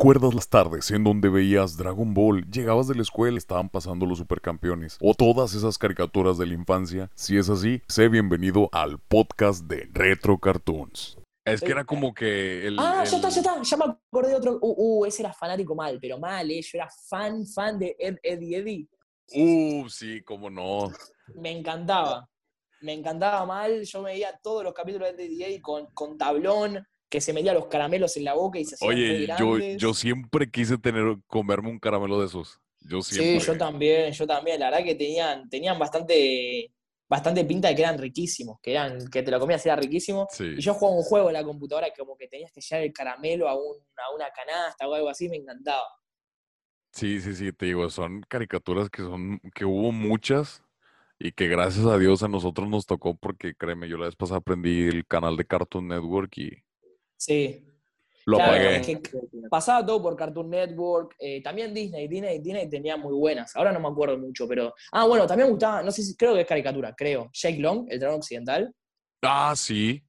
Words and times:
¿Recuerdas 0.00 0.32
las 0.32 0.48
tardes 0.48 0.90
en 0.92 1.04
donde 1.04 1.28
veías 1.28 1.76
Dragon 1.76 2.14
Ball, 2.14 2.50
llegabas 2.50 2.88
de 2.88 2.94
la 2.94 3.02
escuela, 3.02 3.36
estaban 3.36 3.68
pasando 3.68 4.06
los 4.06 4.16
supercampeones 4.16 4.96
o 4.98 5.12
todas 5.12 5.52
esas 5.52 5.76
caricaturas 5.76 6.38
de 6.38 6.46
la 6.46 6.54
infancia? 6.54 7.10
Si 7.14 7.36
es 7.36 7.50
así, 7.50 7.82
sé 7.86 8.08
bienvenido 8.08 8.70
al 8.72 8.98
podcast 8.98 9.66
de 9.66 9.90
Retro 9.92 10.38
Cartoons. 10.38 11.18
Es 11.44 11.60
que 11.60 11.72
era 11.72 11.84
como 11.84 12.14
que 12.14 12.66
el... 12.66 12.78
Ah, 12.78 13.04
ya 13.04 13.16
está, 13.16 13.28
ya 13.28 13.40
está, 13.42 13.62
ya 13.62 13.76
me 13.76 13.84
acordé 13.84 14.30
de 14.30 14.36
otro. 14.36 14.58
Uh, 14.62 15.00
uh, 15.00 15.04
ese 15.04 15.20
era 15.20 15.34
fanático 15.34 15.74
mal, 15.74 15.98
pero 16.00 16.18
mal, 16.18 16.50
¿eh? 16.50 16.62
Yo 16.62 16.78
era 16.78 16.88
fan, 16.88 17.46
fan 17.46 17.78
de 17.78 17.94
Ed, 17.98 18.16
Eddie, 18.22 18.56
Eddie. 18.56 18.88
Uh, 19.34 19.86
sí, 19.90 20.22
cómo 20.22 20.48
no. 20.48 20.90
Me 21.34 21.50
encantaba. 21.50 22.26
Me 22.80 22.94
encantaba 22.94 23.44
mal. 23.44 23.82
Yo 23.82 24.00
me 24.00 24.12
veía 24.12 24.34
todos 24.42 24.64
los 24.64 24.72
capítulos 24.72 25.14
de 25.14 25.26
Eddie, 25.26 25.44
Eddie 25.44 25.60
con, 25.60 25.88
con 25.92 26.16
tablón, 26.16 26.82
que 27.10 27.20
se 27.20 27.32
metía 27.32 27.52
los 27.52 27.66
caramelos 27.66 28.16
en 28.16 28.24
la 28.24 28.34
boca 28.34 28.58
y 28.58 28.64
se 28.64 28.76
hacían 28.76 28.94
muy 28.94 29.00
Oye, 29.04 29.26
yo, 29.38 29.58
yo 29.76 29.94
siempre 29.94 30.50
quise 30.50 30.78
tener, 30.78 31.16
comerme 31.26 31.68
un 31.68 31.78
caramelo 31.78 32.20
de 32.20 32.26
esos. 32.26 32.60
Yo 32.80 33.02
siempre. 33.02 33.40
Sí, 33.40 33.46
yo 33.46 33.58
también, 33.58 34.12
yo 34.12 34.26
también. 34.26 34.60
La 34.60 34.70
verdad 34.70 34.84
que 34.84 34.94
tenían, 34.94 35.48
tenían 35.50 35.78
bastante, 35.78 36.72
bastante 37.08 37.44
pinta 37.44 37.68
de 37.68 37.74
que 37.74 37.82
eran 37.82 37.98
riquísimos, 37.98 38.58
que 38.62 38.70
eran, 38.70 39.08
que 39.08 39.22
te 39.22 39.30
lo 39.30 39.40
comías 39.40 39.66
era 39.66 39.76
riquísimo. 39.76 40.28
Sí. 40.30 40.54
Y 40.56 40.60
yo 40.60 40.72
jugaba 40.72 40.96
un 40.96 41.02
juego 41.02 41.28
en 41.28 41.34
la 41.34 41.44
computadora 41.44 41.90
que 41.90 41.98
como 42.00 42.16
que 42.16 42.28
tenías 42.28 42.52
que 42.52 42.60
llevar 42.60 42.84
el 42.84 42.92
caramelo 42.92 43.48
a, 43.48 43.54
un- 43.56 43.76
a 43.96 44.14
una 44.14 44.30
canasta 44.30 44.88
o 44.88 44.94
algo 44.94 45.08
así, 45.10 45.28
me 45.28 45.36
encantaba. 45.36 45.82
Sí, 46.92 47.20
sí, 47.20 47.34
sí, 47.34 47.52
te 47.52 47.66
digo, 47.66 47.88
son 47.90 48.22
caricaturas 48.28 48.88
que 48.90 49.02
son, 49.02 49.40
que 49.54 49.64
hubo 49.64 49.92
muchas 49.92 50.62
y 51.18 51.32
que 51.32 51.48
gracias 51.48 51.86
a 51.86 51.98
Dios 51.98 52.22
a 52.22 52.28
nosotros 52.28 52.68
nos 52.68 52.86
tocó 52.86 53.14
porque 53.16 53.54
créeme, 53.54 53.88
yo 53.88 53.96
la 53.98 54.06
vez 54.06 54.16
pasada 54.16 54.38
aprendí 54.38 54.88
el 54.88 55.06
canal 55.06 55.36
de 55.36 55.44
Cartoon 55.44 55.88
Network 55.88 56.36
y 56.38 56.62
Sí. 57.20 57.62
lo 58.24 58.36
Claro, 58.38 58.52
apagué. 58.52 58.76
es 58.76 58.86
que 58.86 59.00
pasaba 59.50 59.84
todo 59.84 60.00
por 60.02 60.16
Cartoon 60.16 60.48
Network, 60.48 61.16
eh, 61.18 61.42
también 61.42 61.74
Disney, 61.74 62.08
Disney, 62.08 62.38
Disney 62.38 62.68
tenía 62.68 62.96
muy 62.96 63.12
buenas, 63.14 63.54
ahora 63.56 63.72
no 63.72 63.80
me 63.80 63.88
acuerdo 63.88 64.16
mucho, 64.18 64.46
pero... 64.48 64.72
Ah, 64.92 65.06
bueno, 65.06 65.26
también 65.26 65.48
me 65.48 65.52
gustaba, 65.52 65.82
no 65.82 65.90
sé 65.90 66.02
si, 66.02 66.16
creo 66.16 66.34
que 66.34 66.40
es 66.42 66.46
caricatura, 66.46 66.94
creo, 66.96 67.28
Jake 67.32 67.58
Long, 67.58 67.86
el 67.90 67.98
dragón 68.00 68.18
occidental, 68.18 68.72
Ah, 69.22 69.52
sí, 69.54 70.02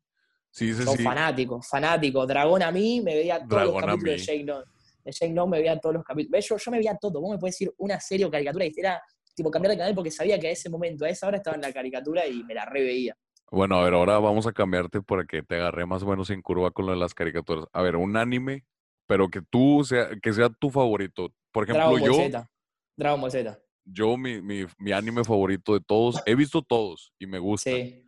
sí, 0.51 0.73
sí, 0.73 0.83
son 0.83 0.95
sí. 0.97 1.03
fanáticos, 1.03 1.67
fanáticos, 1.67 2.25
Dragón 2.27 2.63
a 2.63 2.71
mí, 2.71 3.01
me 3.01 3.13
veía 3.15 3.37
todos 3.39 3.49
Dragón 3.49 3.73
los 3.73 3.85
capítulos 3.85 4.15
de. 4.15 4.17
Jake 4.25 4.43
Long, 4.45 4.63
de 5.03 5.11
Jake 5.11 5.33
Long 5.33 5.49
me 5.49 5.57
veía 5.57 5.79
todos 5.79 5.95
los 5.95 6.03
capítulos. 6.05 6.47
Yo, 6.47 6.57
yo 6.57 6.71
me 6.71 6.77
veía 6.77 6.95
todo, 6.95 7.19
vos 7.19 7.31
me 7.31 7.37
puedes 7.37 7.55
decir 7.55 7.73
una 7.79 7.99
serie 7.99 8.25
o 8.25 8.31
caricatura 8.31 8.65
y 8.65 8.71
era 8.77 9.01
tipo 9.35 9.49
cambiar 9.51 9.71
de 9.71 9.77
canal 9.79 9.95
porque 9.95 10.11
sabía 10.11 10.39
que 10.39 10.47
a 10.47 10.51
ese 10.51 10.69
momento, 10.69 11.03
a 11.03 11.09
esa 11.09 11.27
hora 11.27 11.37
estaba 11.37 11.55
en 11.55 11.61
la 11.61 11.73
caricatura 11.73 12.25
y 12.27 12.43
me 12.43 12.53
la 12.53 12.63
reveía. 12.65 13.17
Bueno, 13.51 13.75
a 13.75 13.83
ver, 13.83 13.93
ahora 13.93 14.17
vamos 14.19 14.47
a 14.47 14.53
cambiarte 14.53 15.01
para 15.01 15.25
que 15.25 15.43
te 15.43 15.55
agarré 15.55 15.85
más 15.85 16.01
o 16.03 16.07
menos 16.07 16.29
en 16.29 16.41
curva 16.41 16.71
con 16.71 16.85
lo 16.85 16.93
de 16.93 16.97
las 16.97 17.13
caricaturas. 17.13 17.65
A 17.73 17.81
ver, 17.81 17.97
un 17.97 18.15
anime, 18.15 18.65
pero 19.07 19.27
que 19.29 19.41
tú 19.41 19.83
sea, 19.83 20.09
que 20.21 20.31
sea 20.31 20.49
tu 20.49 20.69
favorito. 20.69 21.33
Por 21.51 21.65
ejemplo, 21.65 21.91
Dragon 21.97 22.07
yo, 22.07 22.13
Z, 22.13 22.49
Dragon 22.95 23.19
Ball 23.21 23.31
Z, 23.31 23.59
yo 23.83 24.15
mi, 24.15 24.41
mi, 24.41 24.65
mi 24.77 24.93
anime 24.93 25.25
favorito 25.25 25.73
de 25.73 25.81
todos, 25.81 26.21
he 26.25 26.33
visto 26.35 26.61
todos 26.61 27.11
y 27.19 27.27
me 27.27 27.39
gusta, 27.39 27.71
sí. 27.71 28.05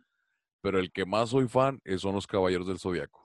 pero 0.62 0.78
el 0.78 0.90
que 0.90 1.04
más 1.04 1.28
soy 1.28 1.46
fan 1.46 1.78
es- 1.84 2.00
son 2.00 2.14
los 2.14 2.26
Caballeros 2.26 2.66
del 2.66 2.78
Zodiaco. 2.78 3.23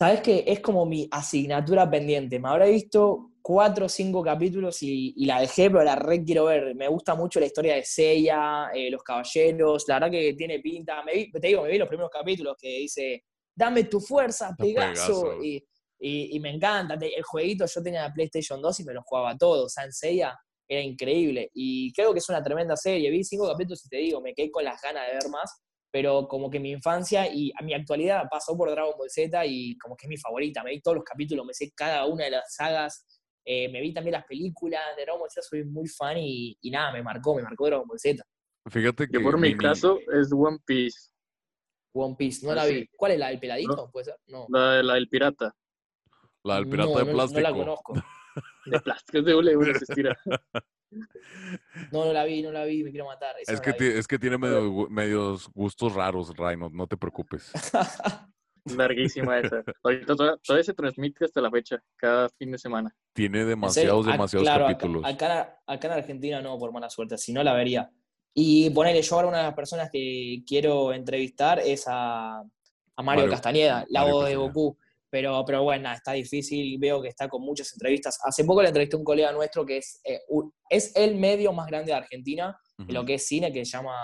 Sabes 0.00 0.22
que 0.22 0.44
es 0.46 0.60
como 0.60 0.86
mi 0.86 1.06
asignatura 1.10 1.90
pendiente. 1.90 2.38
Me 2.40 2.48
habré 2.48 2.70
visto 2.70 3.32
cuatro 3.42 3.84
o 3.84 3.88
cinco 3.90 4.22
capítulos 4.22 4.82
y, 4.82 5.12
y 5.14 5.26
la 5.26 5.38
dejé, 5.42 5.68
pero 5.70 5.84
la 5.84 5.94
re 5.94 6.24
quiero 6.24 6.46
ver. 6.46 6.74
Me 6.74 6.88
gusta 6.88 7.14
mucho 7.14 7.38
la 7.38 7.44
historia 7.44 7.74
de 7.74 7.84
Seiya, 7.84 8.70
eh, 8.72 8.90
los 8.90 9.02
caballeros. 9.02 9.84
La 9.88 9.96
verdad 9.96 10.10
que 10.10 10.32
tiene 10.32 10.58
pinta. 10.60 11.02
Me 11.04 11.12
vi- 11.12 11.30
te 11.30 11.46
digo, 11.48 11.64
me 11.64 11.68
vi 11.72 11.76
los 11.76 11.86
primeros 11.86 12.10
capítulos 12.10 12.56
que 12.58 12.78
dice: 12.78 13.24
Dame 13.54 13.84
tu 13.84 14.00
fuerza, 14.00 14.56
Pegaso. 14.58 15.34
Y, 15.44 15.56
y- 15.98 16.34
y 16.34 16.40
me 16.40 16.48
encanta. 16.54 16.94
El 16.94 17.22
jueguito, 17.22 17.66
yo 17.66 17.82
tenía 17.82 18.00
la 18.04 18.14
PlayStation 18.14 18.62
2 18.62 18.80
y 18.80 18.84
me 18.84 18.94
lo 18.94 19.02
jugaba 19.02 19.36
todo. 19.36 19.66
O 19.66 19.68
sea, 19.68 19.84
en 19.84 19.92
Seiya 19.92 20.34
era 20.66 20.80
increíble. 20.80 21.50
Y 21.52 21.92
creo 21.92 22.14
que 22.14 22.20
es 22.20 22.28
una 22.30 22.42
tremenda 22.42 22.74
serie. 22.74 23.10
Vi 23.10 23.22
cinco 23.22 23.46
capítulos 23.48 23.84
y 23.84 23.88
te 23.90 23.96
digo, 23.98 24.22
me 24.22 24.32
quedé 24.32 24.50
con 24.50 24.64
las 24.64 24.80
ganas 24.80 25.06
de 25.08 25.12
ver 25.12 25.28
más 25.28 25.60
pero 25.92 26.28
como 26.28 26.48
que 26.50 26.60
mi 26.60 26.70
infancia 26.70 27.26
y 27.32 27.52
a 27.58 27.62
mi 27.62 27.74
actualidad 27.74 28.24
pasó 28.30 28.56
por 28.56 28.70
Dragon 28.70 28.94
Ball 28.96 29.10
Z 29.10 29.44
y 29.46 29.76
como 29.78 29.96
que 29.96 30.06
es 30.06 30.08
mi 30.10 30.16
favorita. 30.16 30.62
Me 30.62 30.70
vi 30.70 30.80
todos 30.80 30.96
los 30.96 31.04
capítulos, 31.04 31.44
me 31.44 31.52
sé 31.54 31.72
cada 31.74 32.06
una 32.06 32.24
de 32.24 32.30
las 32.30 32.54
sagas, 32.54 33.06
eh, 33.44 33.68
me 33.70 33.80
vi 33.80 33.92
también 33.92 34.12
las 34.12 34.24
películas 34.26 34.80
de 34.96 35.02
Dragon 35.02 35.20
Ball 35.20 35.30
Z, 35.30 35.42
soy 35.48 35.64
muy 35.64 35.88
fan 35.88 36.16
y, 36.18 36.56
y 36.60 36.70
nada, 36.70 36.92
me 36.92 37.02
marcó, 37.02 37.34
me 37.34 37.42
marcó 37.42 37.66
Dragon 37.66 37.86
Ball 37.88 37.98
Z. 37.98 38.22
Fíjate 38.70 39.06
que 39.08 39.14
Yo 39.18 39.22
por 39.22 39.38
mi 39.38 39.56
caso 39.56 39.98
es 40.12 40.30
One 40.32 40.58
Piece, 40.64 41.10
One 41.92 42.14
Piece, 42.16 42.44
no 42.46 42.52
Ah, 42.52 42.56
la 42.56 42.64
sí. 42.66 42.74
vi. 42.74 42.88
¿Cuál 42.96 43.12
es 43.12 43.18
la 43.18 43.28
del 43.28 43.40
peladito? 43.40 43.90
¿Puede 43.90 44.04
ser? 44.04 44.16
No. 44.28 44.46
la, 44.48 44.82
la 44.82 44.94
del 44.94 45.08
pirata, 45.08 45.52
la 46.44 46.56
del 46.56 46.68
pirata 46.68 46.90
No, 46.92 46.98
de 46.98 47.04
no- 47.06 47.12
plástico. 47.12 47.40
No 47.40 47.48
la 47.48 47.56
conozco. 47.56 47.92
de 48.66 48.80
plástico, 48.80 49.18
es 49.18 49.24
de 49.24 49.34
hule, 49.34 49.56
hule, 49.56 49.74
se 49.78 49.84
estira. 49.84 50.18
No, 51.92 52.04
no 52.04 52.12
la 52.12 52.24
vi, 52.24 52.42
no 52.42 52.50
la 52.52 52.64
vi, 52.64 52.82
me 52.82 52.90
quiero 52.90 53.06
matar. 53.06 53.36
esa 53.40 53.52
Es 53.52 53.58
no 53.58 53.62
que, 53.64 53.70
la 53.70 53.76
ti- 53.76 53.88
vi. 53.88 53.98
es 53.98 54.06
que 54.08 54.18
tiene 54.18 54.38
medio 54.38 54.88
medios 54.88 55.48
gustos 55.54 55.94
raros, 55.94 56.36
Ray, 56.36 56.56
no, 56.56 56.68
no 56.70 56.86
te 56.86 56.96
preocupes. 56.96 57.52
Larguísima 58.64 59.38
esa. 59.38 59.62
Ahorita 59.82 60.14
todavía, 60.14 60.38
todavía 60.44 60.64
se 60.64 60.74
transmite 60.74 61.24
hasta 61.24 61.40
la 61.40 61.50
fecha, 61.50 61.82
cada 61.96 62.28
fin 62.30 62.50
de 62.52 62.58
semana. 62.58 62.94
Tiene 63.14 63.44
demasiados, 63.44 64.06
demasiados 64.06 64.44
claro, 64.46 64.66
acá- 64.66 64.74
capítulos. 64.74 65.04
Acá, 65.04 65.60
acá 65.66 65.86
en 65.88 65.94
Argentina 65.94 66.42
no, 66.42 66.58
por 66.58 66.70
mala 66.72 66.90
suerte, 66.90 67.16
si 67.18 67.32
no 67.32 67.42
la 67.42 67.54
vería. 67.54 67.90
Y 68.34 68.70
ponele, 68.70 69.02
yo 69.02 69.14
ahora 69.16 69.28
una 69.28 69.38
de 69.38 69.44
las 69.44 69.54
personas 69.54 69.90
que 69.90 70.42
quiero 70.46 70.92
entrevistar 70.92 71.58
es 71.58 71.84
a, 71.88 72.38
a 72.40 72.42
Mario, 73.02 73.22
Mario- 73.22 73.30
Castañeda, 73.30 73.86
la 73.88 74.00
Mario 74.00 74.14
voz 74.14 74.24
de 74.26 74.30
Castañeda. 74.34 74.52
Pero, 75.10 75.42
pero 75.44 75.62
bueno, 75.64 75.82
nada, 75.84 75.96
está 75.96 76.12
difícil, 76.12 76.78
veo 76.78 77.02
que 77.02 77.08
está 77.08 77.28
con 77.28 77.42
muchas 77.42 77.72
entrevistas. 77.72 78.18
Hace 78.22 78.44
poco 78.44 78.62
le 78.62 78.68
entrevisté 78.68 78.94
a 78.96 78.98
un 79.00 79.04
colega 79.04 79.32
nuestro 79.32 79.66
que 79.66 79.78
es, 79.78 80.00
eh, 80.04 80.20
un- 80.28 80.52
es 80.68 80.94
el 80.94 81.16
medio 81.16 81.52
más 81.52 81.66
grande 81.66 81.92
de 81.92 81.98
Argentina, 81.98 82.56
en 82.78 82.94
lo 82.94 83.04
que 83.04 83.14
es 83.14 83.26
cine, 83.26 83.52
que 83.52 83.64
se 83.64 83.72
llama 83.72 83.96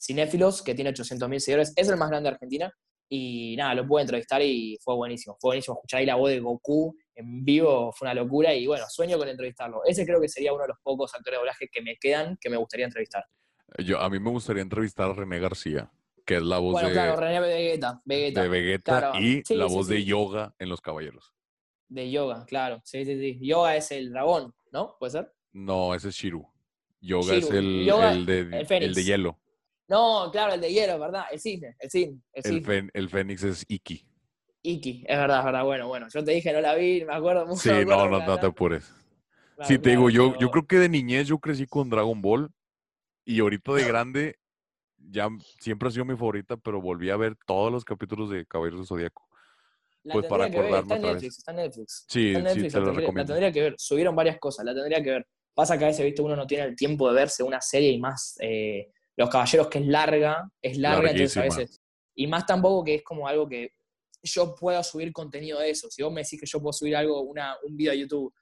Cinéfilos, 0.00 0.62
que 0.62 0.74
tiene 0.74 0.90
800.000 0.90 1.40
seguidores. 1.40 1.72
Es 1.76 1.88
el 1.88 1.96
más 1.96 2.10
grande 2.10 2.28
de 2.28 2.34
Argentina. 2.34 2.72
Y 3.08 3.54
nada, 3.56 3.74
lo 3.74 3.86
pude 3.86 4.02
entrevistar 4.02 4.40
y 4.42 4.78
fue 4.82 4.94
buenísimo. 4.96 5.36
Fue 5.40 5.50
buenísimo 5.50 5.76
escuchar 5.76 6.00
ahí 6.00 6.06
la 6.06 6.14
voz 6.16 6.30
de 6.30 6.40
Goku 6.40 6.96
en 7.14 7.44
vivo, 7.44 7.92
fue 7.92 8.06
una 8.06 8.14
locura. 8.14 8.54
Y 8.54 8.66
bueno, 8.66 8.84
sueño 8.88 9.18
con 9.18 9.28
entrevistarlo. 9.28 9.82
Ese 9.84 10.04
creo 10.06 10.20
que 10.20 10.28
sería 10.28 10.52
uno 10.52 10.62
de 10.62 10.68
los 10.68 10.78
pocos 10.82 11.14
actores 11.14 11.36
de 11.36 11.38
doblaje 11.38 11.68
que 11.70 11.82
me 11.82 11.96
quedan 12.00 12.36
que 12.40 12.48
me 12.50 12.56
gustaría 12.56 12.86
entrevistar. 12.86 13.24
Yo, 13.84 14.00
a 14.00 14.08
mí 14.10 14.18
me 14.18 14.30
gustaría 14.30 14.62
entrevistar 14.62 15.10
a 15.10 15.12
René 15.14 15.38
García, 15.40 15.90
que 16.24 16.36
es 16.36 16.42
la 16.42 16.58
voz 16.58 16.72
bueno, 16.72 16.88
de, 16.88 16.94
claro, 16.94 17.16
René 17.16 17.40
Vegeta, 17.40 18.00
Vegeta 18.04 18.42
de 18.42 18.48
Vegeta 18.48 18.98
claro. 18.98 19.18
y 19.20 19.42
Sí, 19.44 19.54
la 19.54 19.68
sí, 19.68 19.74
voz 19.74 19.88
de. 19.88 20.04
Yoga 20.04 20.54
en 20.58 20.68
Los 20.68 20.80
Caballeros. 20.80 21.32
de 21.88 22.10
yoga, 22.10 22.44
claro. 22.46 22.80
Sí, 22.84 23.04
sí, 23.04 23.18
sí. 23.18 23.38
Yoga 23.46 23.76
es 23.76 23.90
el 23.92 24.10
dragón, 24.10 24.54
¿no? 24.72 24.96
¿Puede 24.98 25.10
ser? 25.12 25.32
No, 25.52 25.94
ese 25.94 26.08
es 26.08 26.14
Shiru. 26.14 26.46
Yoga 27.00 27.34
es 27.34 27.50
el, 27.50 27.84
Yoga, 27.84 28.12
el 28.12 28.24
de, 28.26 28.38
el 28.40 28.54
el 28.54 28.66
Fénix. 28.66 28.94
de 28.94 29.04
hielo. 29.04 29.38
No, 29.88 30.30
claro, 30.32 30.54
el 30.54 30.60
de 30.60 30.72
hielo, 30.72 30.98
¿verdad? 30.98 31.24
El 31.30 31.38
cisne, 31.40 31.76
el 31.80 31.90
cisne, 31.90 32.20
el 32.32 32.42
El, 32.44 32.52
cisne. 32.60 32.62
fen- 32.74 32.90
el 32.94 33.08
Fénix 33.10 33.42
es 33.42 33.64
Iki. 33.68 34.06
Iki, 34.62 35.04
es 35.06 35.18
verdad, 35.18 35.40
es 35.40 35.44
verdad. 35.44 35.64
Bueno, 35.64 35.88
bueno, 35.88 36.06
yo 36.08 36.24
te 36.24 36.30
dije, 36.32 36.52
no 36.52 36.60
la 36.60 36.74
vi, 36.76 37.04
me 37.04 37.12
acuerdo 37.14 37.44
mucho. 37.46 37.60
Sí, 37.60 37.68
acuerdo 37.70 38.08
no, 38.08 38.18
no, 38.20 38.26
no 38.26 38.38
te 38.40 38.46
apures. 38.46 38.84
claro, 39.56 39.68
Sí, 39.68 39.78
te 39.78 39.90
digo, 39.90 40.08
yo, 40.08 40.38
yo 40.38 40.50
creo 40.50 40.66
que 40.66 40.78
de 40.78 40.88
niñez 40.88 41.26
yo 41.26 41.38
crecí 41.38 41.66
con 41.66 41.90
Dragon 41.90 42.22
Ball 42.22 42.48
y 43.26 43.40
ahorita 43.40 43.72
de 43.74 43.84
grande 43.88 44.36
ya 45.10 45.28
siempre 45.60 45.88
ha 45.88 45.92
sido 45.92 46.04
mi 46.04 46.16
favorita, 46.16 46.56
pero 46.56 46.80
volví 46.80 47.10
a 47.10 47.16
ver 47.16 47.36
todos 47.46 47.70
los 47.72 47.84
capítulos 47.84 48.30
de 48.30 48.46
Caballeros 48.46 48.80
del 48.80 48.86
Zodíaco. 48.86 49.28
La 50.04 50.14
pues, 50.14 50.26
para 50.26 50.46
acordarme 50.46 50.78
Está 50.80 50.94
otra 50.96 51.12
vez. 51.12 51.14
Netflix, 51.14 51.38
está 51.38 51.50
en 51.52 51.56
Netflix. 51.58 52.04
Sí, 52.08 52.28
Está 52.28 52.38
en 52.38 52.44
sí, 52.44 52.48
Netflix, 52.54 52.72
te 52.72 52.80
la, 52.80 52.86
lo 52.86 52.92
tendría, 52.92 53.14
la 53.14 53.24
tendría 53.24 53.52
que 53.52 53.60
ver. 53.62 53.74
Subieron 53.78 54.16
varias 54.16 54.38
cosas, 54.38 54.64
la 54.64 54.74
tendría 54.74 55.02
que 55.02 55.10
ver. 55.10 55.26
Pasa 55.54 55.78
que 55.78 55.84
a 55.84 55.88
veces, 55.88 56.04
viste, 56.04 56.22
uno 56.22 56.34
no 56.34 56.46
tiene 56.46 56.64
el 56.64 56.76
tiempo 56.76 57.08
de 57.08 57.14
verse 57.14 57.42
una 57.42 57.60
serie 57.60 57.90
y 57.90 58.00
más 58.00 58.36
eh, 58.40 58.90
Los 59.16 59.28
Caballeros 59.30 59.68
que 59.68 59.78
es 59.78 59.86
larga, 59.86 60.50
es 60.60 60.78
larga, 60.78 61.10
entonces 61.10 61.36
a 61.36 61.42
veces. 61.42 61.80
Y 62.14 62.26
más 62.26 62.46
tampoco 62.46 62.84
que 62.84 62.96
es 62.96 63.02
como 63.02 63.28
algo 63.28 63.48
que 63.48 63.72
yo 64.22 64.54
pueda 64.54 64.82
subir 64.82 65.12
contenido 65.12 65.58
de 65.60 65.70
eso. 65.70 65.88
Si 65.90 66.02
vos 66.02 66.12
me 66.12 66.22
decís 66.22 66.40
que 66.40 66.46
yo 66.46 66.60
puedo 66.60 66.72
subir 66.72 66.96
algo, 66.96 67.20
una, 67.22 67.56
un 67.62 67.76
video 67.76 67.92
a 67.92 67.96
YouTube 67.96 68.32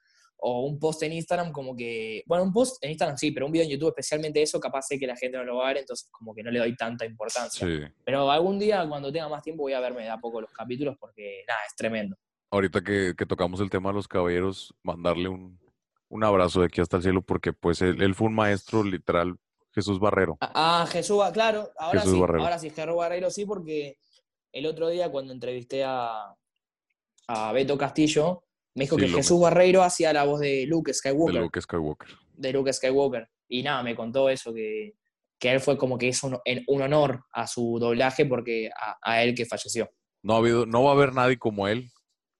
o 0.43 0.65
un 0.65 0.79
post 0.79 1.03
en 1.03 1.13
Instagram, 1.13 1.51
como 1.51 1.75
que. 1.75 2.23
Bueno, 2.25 2.43
un 2.43 2.51
post 2.51 2.83
en 2.83 2.89
Instagram 2.91 3.17
sí, 3.17 3.31
pero 3.31 3.45
un 3.45 3.51
video 3.51 3.63
en 3.65 3.71
YouTube, 3.71 3.89
especialmente 3.89 4.41
eso, 4.41 4.59
capaz 4.59 4.81
sé 4.83 4.97
que 4.99 5.05
la 5.05 5.15
gente 5.15 5.37
no 5.37 5.43
lo 5.43 5.57
va 5.57 5.65
a 5.65 5.67
ver, 5.69 5.77
entonces 5.77 6.09
como 6.11 6.33
que 6.33 6.41
no 6.43 6.49
le 6.49 6.59
doy 6.59 6.75
tanta 6.75 7.05
importancia. 7.05 7.67
Sí. 7.67 7.79
Pero 8.03 8.29
algún 8.31 8.57
día, 8.57 8.85
cuando 8.89 9.11
tenga 9.11 9.29
más 9.29 9.43
tiempo, 9.43 9.63
voy 9.63 9.73
a 9.73 9.79
verme 9.79 10.01
de 10.03 10.09
a 10.09 10.17
poco 10.17 10.41
los 10.41 10.51
capítulos 10.51 10.97
porque, 10.99 11.43
nada, 11.47 11.59
es 11.67 11.75
tremendo. 11.75 12.15
Ahorita 12.49 12.81
que, 12.81 13.13
que 13.17 13.25
tocamos 13.25 13.59
el 13.61 13.69
tema 13.69 13.89
de 13.91 13.95
los 13.95 14.07
caballeros, 14.07 14.73
mandarle 14.83 15.29
un, 15.29 15.59
un 16.09 16.23
abrazo 16.23 16.59
de 16.59 16.65
aquí 16.65 16.81
hasta 16.81 16.97
el 16.97 17.03
cielo, 17.03 17.21
porque 17.21 17.53
pues 17.53 17.81
él, 17.81 18.01
él 18.01 18.15
fue 18.15 18.27
un 18.27 18.33
maestro 18.35 18.83
literal, 18.83 19.35
Jesús 19.73 19.99
Barrero. 19.99 20.37
Ah, 20.41 20.85
Jesús, 20.91 21.17
Ba- 21.17 21.31
claro, 21.31 21.69
ahora 21.77 22.01
Jesús 22.01 22.15
sí, 22.15 22.19
Barrero. 22.19 22.43
ahora 22.43 22.59
sí, 22.59 22.69
Jesús 22.71 22.95
Barrero 22.95 23.29
sí, 23.29 23.45
porque 23.45 23.97
el 24.51 24.65
otro 24.65 24.89
día 24.89 25.09
cuando 25.11 25.31
entrevisté 25.31 25.83
a, 25.85 26.35
a 27.27 27.51
Beto 27.53 27.77
Castillo, 27.77 28.43
me 28.75 28.83
dijo 28.85 28.95
Sí, 28.97 29.01
que 29.05 29.09
Jesús 29.11 29.39
Barreiro 29.39 29.83
hacía 29.83 30.13
la 30.13 30.23
voz 30.23 30.39
de 30.39 30.65
Luke 30.67 30.89
de 30.91 30.93
Skywalker, 30.95 31.41
Luke 31.41 31.61
Skywalker. 31.61 32.09
de 32.33 32.53
Luke 32.53 32.71
Skywalker. 32.73 33.27
Y 33.47 33.63
nada, 33.63 33.83
me 33.83 33.95
contó 33.95 34.29
eso, 34.29 34.53
que, 34.53 34.93
que 35.37 35.51
él 35.51 35.59
fue 35.59 35.77
como 35.77 35.97
que 35.97 36.07
es 36.09 36.23
un, 36.23 36.37
un 36.67 36.81
honor 36.81 37.25
a 37.33 37.47
su 37.47 37.77
doblaje 37.79 38.25
porque 38.25 38.69
a, 38.75 38.97
a 39.01 39.23
él 39.23 39.35
que 39.35 39.45
falleció. 39.45 39.89
No 40.23 40.35
ha 40.35 40.37
habido, 40.37 40.65
no 40.65 40.83
va 40.83 40.91
a 40.91 40.93
haber 40.93 41.13
nadie 41.13 41.37
como 41.37 41.67
él 41.67 41.89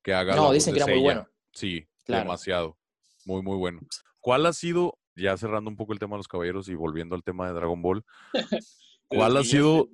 que 0.04 0.13
haga 0.13 0.31
la 0.31 0.38
No, 0.38 0.44
voz 0.48 0.54
dicen 0.54 0.74
de 0.74 0.80
que 0.80 0.83
era 0.83 0.94
muy 0.94 1.01
bueno. 1.04 1.28
Sí, 1.54 1.86
Claro. 2.06 2.24
demasiado. 2.24 2.78
Muy, 3.25 3.42
muy 3.42 3.57
bueno. 3.57 3.80
¿Cuál 4.19 4.45
ha 4.45 4.54
sido, 4.54 4.98
ya 5.16 5.36
cerrando 5.38 5.69
un 5.69 5.75
poco 5.78 5.94
el 5.94 6.00
tema 6.00 6.16
de 6.16 6.19
los 6.19 6.28
caballeros 6.28 6.68
y 6.69 6.75
volviendo 6.75 7.16
al 7.16 7.24
tema 7.24 7.48
de 7.48 7.54
Dragon 7.54 7.81
Ball, 7.81 8.04
¿cuál 9.07 9.38
ha 9.38 9.44
sido 9.44 9.88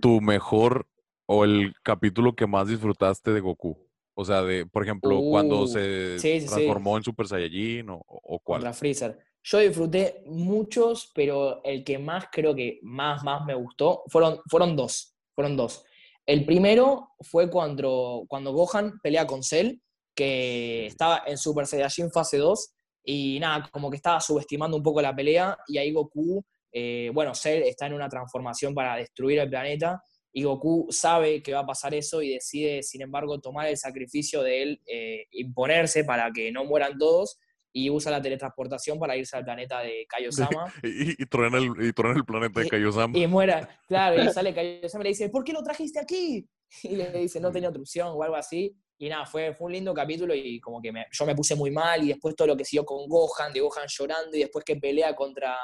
tu 0.00 0.20
mejor 0.20 0.86
o 1.26 1.44
el 1.44 1.74
capítulo 1.82 2.34
que 2.34 2.46
más 2.46 2.68
disfrutaste 2.68 3.32
de 3.32 3.40
Goku? 3.40 3.78
O 4.14 4.24
sea, 4.24 4.42
de, 4.42 4.66
por 4.66 4.82
ejemplo, 4.82 5.20
cuando 5.20 5.62
Uh, 5.62 5.66
se 5.66 6.18
sí, 6.18 6.40
sí, 6.40 6.40
sí. 6.40 6.46
transformó 6.46 6.96
en 6.96 7.02
Super 7.04 7.26
Saiyajin 7.26 7.88
o, 7.90 8.02
o 8.06 8.38
cuál. 8.40 8.60
contra 8.60 8.72
Freezer. 8.72 9.18
Yo 9.44 9.58
disfruté 9.58 10.22
muchos, 10.26 11.10
pero 11.14 11.62
el 11.64 11.82
que 11.82 11.98
más 11.98 12.26
creo 12.30 12.54
que 12.54 12.78
más, 12.82 13.24
más 13.24 13.44
me 13.44 13.54
gustó 13.54 14.04
fueron, 14.08 14.38
fueron 14.48 14.76
dos. 14.76 15.16
Fueron 15.34 15.56
dos. 15.56 15.84
El 16.26 16.44
primero 16.44 17.08
fue 17.20 17.50
cuando, 17.50 18.24
cuando 18.28 18.52
Gohan 18.52 19.00
pelea 19.02 19.26
con 19.26 19.42
Cell, 19.42 19.78
que 20.14 20.86
estaba 20.86 21.22
en 21.26 21.36
Super 21.38 21.66
Saiyajin 21.66 22.12
fase 22.12 22.36
2, 22.38 22.74
y 23.04 23.40
nada, 23.40 23.68
como 23.72 23.90
que 23.90 23.96
estaba 23.96 24.20
subestimando 24.20 24.76
un 24.76 24.82
poco 24.82 25.02
la 25.02 25.16
pelea, 25.16 25.58
y 25.66 25.78
ahí 25.78 25.92
Goku, 25.92 26.44
eh, 26.70 27.10
bueno, 27.12 27.34
Cell 27.34 27.62
está 27.62 27.86
en 27.86 27.94
una 27.94 28.08
transformación 28.08 28.74
para 28.74 28.96
destruir 28.96 29.40
el 29.40 29.50
planeta, 29.50 30.00
y 30.32 30.44
Goku 30.44 30.86
sabe 30.90 31.42
que 31.42 31.52
va 31.52 31.60
a 31.60 31.66
pasar 31.66 31.94
eso 31.94 32.22
y 32.22 32.30
decide, 32.34 32.82
sin 32.82 33.02
embargo, 33.02 33.40
tomar 33.40 33.68
el 33.68 33.76
sacrificio 33.76 34.42
de 34.42 34.62
él, 34.62 34.82
eh, 34.86 35.26
imponerse 35.32 36.04
para 36.04 36.30
que 36.32 36.50
no 36.52 36.64
mueran 36.64 36.96
todos, 36.98 37.38
y 37.74 37.88
usa 37.88 38.10
la 38.12 38.20
teletransportación 38.20 38.98
para 38.98 39.16
irse 39.16 39.34
al 39.36 39.44
planeta 39.44 39.80
de 39.80 40.06
Kaiosama. 40.08 40.72
Y, 40.82 41.22
y, 41.22 41.26
truena 41.26 41.56
el, 41.58 41.70
y 41.86 41.92
truena 41.92 42.16
el 42.18 42.24
planeta 42.24 42.60
de 42.60 42.66
Y- 42.66 42.68
Kaiosama. 42.70 43.18
Y 43.18 43.26
muera, 43.26 43.68
claro, 43.88 44.22
y 44.22 44.28
sale 44.32 44.54
Kaiosama 44.54 45.02
y 45.02 45.04
le 45.04 45.08
dice, 45.10 45.28
¿por 45.30 45.42
qué 45.44 45.52
lo 45.52 45.62
trajiste 45.62 45.98
aquí? 45.98 46.46
Y 46.84 46.96
le 46.96 47.10
dice, 47.12 47.38
no 47.40 47.50
tenía 47.52 47.68
otra 47.68 47.80
opción 47.82 48.08
o 48.14 48.22
algo 48.22 48.36
así. 48.36 48.74
Y 48.98 49.08
nada, 49.08 49.26
fue, 49.26 49.52
fue 49.54 49.66
un 49.66 49.72
lindo 49.72 49.92
capítulo 49.92 50.34
y 50.34 50.60
como 50.60 50.80
que 50.80 50.92
me- 50.92 51.06
yo 51.10 51.26
me 51.26 51.34
puse 51.34 51.54
muy 51.54 51.70
mal 51.70 52.02
y 52.04 52.08
después 52.08 52.34
todo 52.36 52.48
lo 52.48 52.56
que 52.56 52.64
siguió 52.64 52.84
con 52.84 53.06
Gohan, 53.08 53.52
de 53.52 53.60
Gohan 53.60 53.86
llorando 53.88 54.36
y 54.36 54.40
después 54.40 54.64
que 54.64 54.76
pelea 54.76 55.14
contra, 55.16 55.56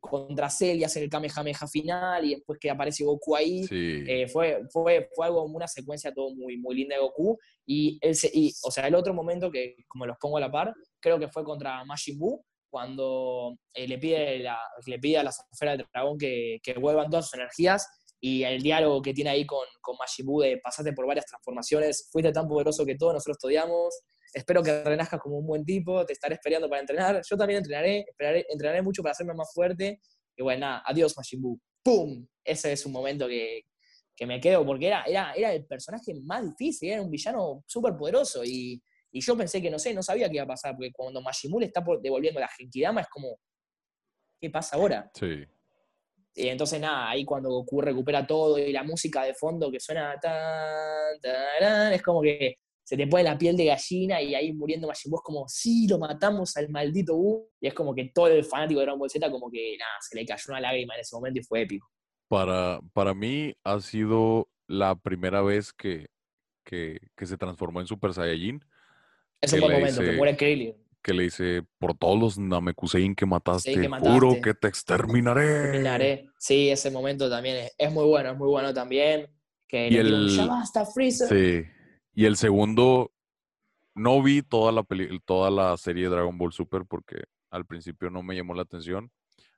contra 0.00 0.48
Cell 0.50 0.78
y 0.78 0.84
hace 0.84 1.02
el 1.02 1.10
Kamehameha 1.10 1.66
final 1.70 2.24
y 2.24 2.34
después 2.36 2.58
que 2.60 2.70
aparece 2.70 3.04
Goku 3.04 3.34
ahí. 3.36 3.64
Sí. 3.64 4.04
Eh, 4.06 4.28
fue, 4.28 4.60
fue, 4.72 5.08
fue 5.14 5.26
algo, 5.26 5.44
una 5.44 5.66
secuencia 5.66 6.12
todo 6.12 6.34
muy, 6.34 6.56
muy 6.58 6.76
linda 6.76 6.94
de 6.96 7.02
Goku. 7.02 7.38
Y, 7.66 7.98
el, 8.00 8.14
se- 8.14 8.30
y, 8.32 8.52
o 8.62 8.70
sea, 8.70 8.86
el 8.86 8.94
otro 8.94 9.12
momento 9.14 9.50
que, 9.50 9.74
como 9.88 10.06
los 10.06 10.16
pongo 10.20 10.36
a 10.36 10.40
la 10.40 10.50
par, 10.50 10.72
creo 11.00 11.18
que 11.18 11.28
fue 11.28 11.42
contra 11.44 11.84
Majin 11.84 12.18
Buu, 12.18 12.44
cuando 12.70 13.56
eh, 13.74 13.88
le, 13.88 13.98
pide 13.98 14.38
la- 14.40 14.60
le 14.86 14.98
pide 14.98 15.18
a 15.18 15.22
las 15.24 15.42
esferas 15.52 15.78
del 15.78 15.86
dragón 15.92 16.18
que, 16.18 16.58
que 16.62 16.74
vuelvan 16.74 17.10
todas 17.10 17.26
sus 17.28 17.34
energías. 17.38 17.86
Y 18.20 18.44
el 18.44 18.62
diálogo 18.62 19.02
que 19.02 19.12
tiene 19.12 19.30
ahí 19.30 19.44
con, 19.44 19.66
con 19.80 19.96
Majin 19.98 20.24
Buu 20.26 20.40
de 20.42 20.58
pasaste 20.62 20.92
por 20.92 21.06
varias 21.06 21.26
transformaciones, 21.26 22.08
fuiste 22.10 22.32
tan 22.32 22.48
poderoso 22.48 22.84
que 22.86 22.96
todos 22.96 23.12
nosotros 23.12 23.38
te 23.38 23.46
odiamos, 23.48 23.94
espero 24.36 24.62
que 24.62 24.84
renazcas 24.84 25.18
como 25.18 25.38
un 25.38 25.46
buen 25.46 25.64
tipo, 25.64 26.04
te 26.04 26.12
estaré 26.12 26.34
esperando 26.34 26.68
para 26.68 26.80
entrenar, 26.82 27.22
yo 27.28 27.36
también 27.36 27.58
entrenaré, 27.58 28.04
esperaré- 28.06 28.44
entrenaré 28.50 28.82
mucho 28.82 29.02
para 29.02 29.12
hacerme 29.12 29.32
más 29.34 29.50
fuerte. 29.52 30.00
Y 30.36 30.42
bueno, 30.42 30.60
nada, 30.60 30.82
adiós 30.84 31.16
Majin 31.16 31.40
Buu. 31.40 31.58
¡Pum! 31.82 32.26
Ese 32.44 32.72
es 32.72 32.84
un 32.84 32.92
momento 32.92 33.26
que, 33.26 33.62
que 34.14 34.26
me 34.26 34.38
quedo, 34.38 34.64
porque 34.66 34.88
era, 34.88 35.04
era, 35.04 35.32
era 35.32 35.54
el 35.54 35.64
personaje 35.64 36.12
más 36.22 36.44
difícil, 36.44 36.90
era 36.90 37.00
un 37.00 37.10
villano 37.10 37.64
súper 37.66 37.96
poderoso. 37.96 38.44
Y, 38.44 38.82
y 39.10 39.20
yo 39.22 39.34
pensé 39.36 39.62
que, 39.62 39.70
no 39.70 39.78
sé, 39.78 39.94
no 39.94 40.02
sabía 40.02 40.28
qué 40.28 40.34
iba 40.34 40.44
a 40.44 40.48
pasar, 40.48 40.74
porque 40.76 40.92
cuando 40.92 41.22
Majin 41.22 41.50
Buu 41.50 41.60
le 41.60 41.66
está 41.66 41.82
por- 41.82 42.02
devolviendo 42.02 42.38
la 42.38 42.48
Genkidama 42.48 43.00
es 43.00 43.08
como, 43.08 43.38
¿qué 44.38 44.50
pasa 44.50 44.76
ahora? 44.76 45.10
Sí. 45.14 45.44
Y 46.34 46.48
entonces, 46.48 46.78
nada, 46.78 47.08
ahí 47.08 47.24
cuando 47.24 47.48
Goku 47.48 47.80
recupera 47.80 48.26
todo 48.26 48.58
y 48.58 48.70
la 48.70 48.82
música 48.82 49.24
de 49.24 49.32
fondo 49.32 49.70
que 49.70 49.80
suena 49.80 50.20
tan, 50.20 51.18
tarán, 51.22 51.94
es 51.94 52.02
como 52.02 52.20
que 52.20 52.58
se 52.88 52.96
te 52.96 53.06
pone 53.08 53.24
la 53.24 53.36
piel 53.36 53.56
de 53.56 53.64
gallina 53.64 54.22
y 54.22 54.36
ahí 54.36 54.52
muriendo 54.52 54.86
Majin 54.86 55.10
Buu 55.10 55.18
es 55.18 55.24
como, 55.24 55.48
sí, 55.48 55.88
lo 55.88 55.98
matamos 55.98 56.56
al 56.56 56.68
maldito 56.68 57.16
Buu. 57.16 57.50
Y 57.60 57.66
es 57.66 57.74
como 57.74 57.92
que 57.92 58.12
todo 58.14 58.28
el 58.28 58.44
fanático 58.44 58.78
de 58.78 58.86
Dragon 58.86 59.00
Ball 59.00 59.10
Z 59.10 59.28
como 59.28 59.50
que, 59.50 59.76
nada, 59.76 59.90
se 60.00 60.16
le 60.16 60.24
cayó 60.24 60.44
una 60.50 60.60
lágrima 60.60 60.94
en 60.94 61.00
ese 61.00 61.16
momento 61.16 61.40
y 61.40 61.42
fue 61.42 61.62
épico. 61.62 61.90
Para, 62.28 62.80
para 62.92 63.12
mí 63.12 63.52
ha 63.64 63.80
sido 63.80 64.48
la 64.68 64.94
primera 64.94 65.42
vez 65.42 65.72
que, 65.72 66.06
que, 66.64 66.98
que 67.16 67.26
se 67.26 67.36
transformó 67.36 67.80
en 67.80 67.88
Super 67.88 68.14
Saiyajin, 68.14 68.64
Es 69.40 69.52
un 69.52 69.58
Que 69.58 69.64
buen 69.66 69.78
momento, 69.80 70.00
que 70.02 70.12
muere 70.12 70.36
Krillin. 70.36 70.74
que 71.02 71.12
le 71.12 71.24
dice, 71.24 71.62
por 71.78 71.96
todos 71.98 72.18
los 72.20 72.38
Namekusein 72.38 73.14
que 73.16 73.26
mataste, 73.26 73.72
que 73.74 73.88
juro 73.88 74.28
mataste. 74.28 74.40
que 74.42 74.54
te 74.54 74.68
exterminaré. 74.68 75.46
Terminaré. 75.72 76.28
Sí, 76.38 76.68
ese 76.70 76.90
momento 76.92 77.28
también 77.28 77.56
es, 77.56 77.74
es 77.78 77.92
muy 77.92 78.04
bueno, 78.06 78.30
es 78.30 78.38
muy 78.38 78.48
bueno 78.48 78.72
también. 78.72 79.26
Que 79.68 79.88
Y 79.88 79.96
el- 79.96 80.28
ya 80.28 80.46
basta, 80.46 80.84
Freezer. 80.86 81.28
Sí. 81.28 81.68
Y 82.16 82.24
el 82.24 82.36
segundo, 82.38 83.12
no 83.94 84.22
vi 84.22 84.40
toda 84.42 84.72
la, 84.72 84.82
peli- 84.82 85.20
toda 85.26 85.50
la 85.50 85.76
serie 85.76 86.04
de 86.04 86.08
Dragon 86.10 86.36
Ball 86.38 86.50
Super 86.52 86.86
porque 86.86 87.24
al 87.50 87.66
principio 87.66 88.08
no 88.10 88.22
me 88.22 88.34
llamó 88.34 88.54
la 88.54 88.62
atención. 88.62 89.10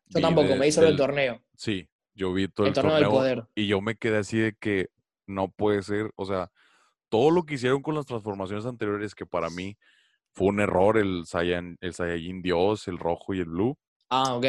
Yo 0.06 0.19
Vi 0.19 0.22
tampoco, 0.22 0.49
de- 0.49 0.58
me 0.58 0.66
hizo 0.66 0.81
el 0.82 0.88
del- 0.88 0.96
torneo. 0.96 1.40
Sí, 1.56 1.88
yo 2.14 2.32
vi 2.32 2.49
todo 2.49 2.66
El 2.66 2.70
el, 2.70 2.75
torneo 2.75 2.96
del 2.96 3.06
poder. 3.08 3.44
y 3.55 3.69
yo 3.69 3.81
me 3.81 3.94
quedé 3.94 4.19
así 4.19 4.38
de 4.38 4.55
que 4.55 4.88
no 5.26 5.49
puede 5.52 5.82
ser, 5.82 6.10
o 6.16 6.26
sea, 6.26 6.50
todo 7.08 7.31
lo 7.31 7.44
que 7.44 7.55
hicieron 7.55 7.81
con 7.81 7.94
las 7.94 8.06
transformaciones 8.06 8.66
anteriores 8.66 9.14
que 9.14 9.25
para 9.25 9.50
mí 9.50 9.76
fue 10.32 10.49
un 10.49 10.58
error, 10.60 10.99
el 10.99 11.26
Saiyan, 11.26 11.76
el 11.81 11.94
Saiyajin 11.94 12.43
Dios, 12.43 12.88
el 12.88 12.99
rojo 12.99 13.34
y 13.34 13.38
el 13.38 13.44
blue, 13.46 13.78
Ah, 14.10 14.34
ok. 14.34 14.46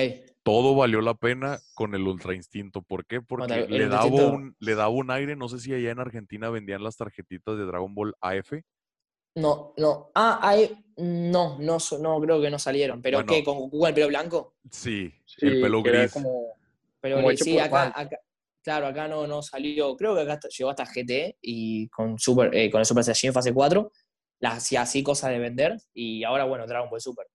Todo 0.49 0.73
valió 0.73 1.01
la 1.01 1.13
pena 1.13 1.59
con 1.75 1.93
el 1.93 2.01
Ultra 2.07 2.33
Instinto. 2.33 2.81
¿Por 2.81 3.05
qué? 3.05 3.21
Porque 3.21 3.67
le, 3.69 3.87
daba 3.87 4.07
Instinto. 4.07 4.31
un, 4.31 4.55
le 4.59 4.73
daba 4.73 4.89
un 4.89 5.11
aire, 5.11 5.35
no 5.35 5.47
sé 5.47 5.59
si 5.59 5.71
allá 5.75 5.91
en 5.91 5.99
Argentina 5.99 6.49
vendían 6.49 6.83
las 6.83 6.97
tarjetitas 6.97 7.55
de 7.55 7.65
Dragon 7.65 7.93
Ball 7.93 8.15
AF. 8.19 8.53
No, 9.35 9.75
no. 9.77 10.09
Ah. 10.15 10.57
No, 10.97 11.59
no, 11.59 11.77
no 12.01 12.19
creo 12.19 12.41
que 12.41 12.49
no 12.49 12.57
salieron. 12.57 12.99
¿Pero 12.99 13.19
Bueno. 13.19 13.31
qué? 13.31 13.43
¿Con 13.43 13.59
Goku 13.59 13.85
el 13.85 13.93
pelo 13.93 14.07
blanco? 14.07 14.55
Sí, 14.71 15.13
Sí, 15.23 15.45
el 15.45 15.61
pelo 15.61 15.83
gris. 15.83 16.11
como- 16.11 16.55
Pero 16.99 17.17
Como 17.17 17.27
gris, 17.27 17.41
hecho 17.41 17.51
sí, 17.51 17.59
acá, 17.59 17.93
acá- 17.95 18.19
claro, 18.63 18.87
acá 18.87 19.07
no, 19.07 19.27
no 19.27 19.43
salió. 19.43 19.95
Creo 19.95 20.15
que 20.15 20.21
acá 20.21 20.39
llegó 20.49 20.71
hasta 20.71 20.83
GT 20.85 21.37
y 21.43 21.87
con, 21.89 22.17
Super, 22.17 22.53
eh, 22.55 22.71
con 22.71 22.79
el 22.79 22.85
Super 22.87 23.03
Saiyajin 23.03 23.33
fase 23.33 23.53
4. 23.53 23.91
Las 24.39 24.57
hacía 24.57 24.81
así 24.81 25.03
cosas 25.03 25.29
de 25.29 25.37
vender. 25.37 25.77
Y 25.93 26.23
ahora, 26.23 26.45
bueno, 26.45 26.65
Dragon 26.65 26.89
Ball 26.89 26.99
Super. 27.01 27.27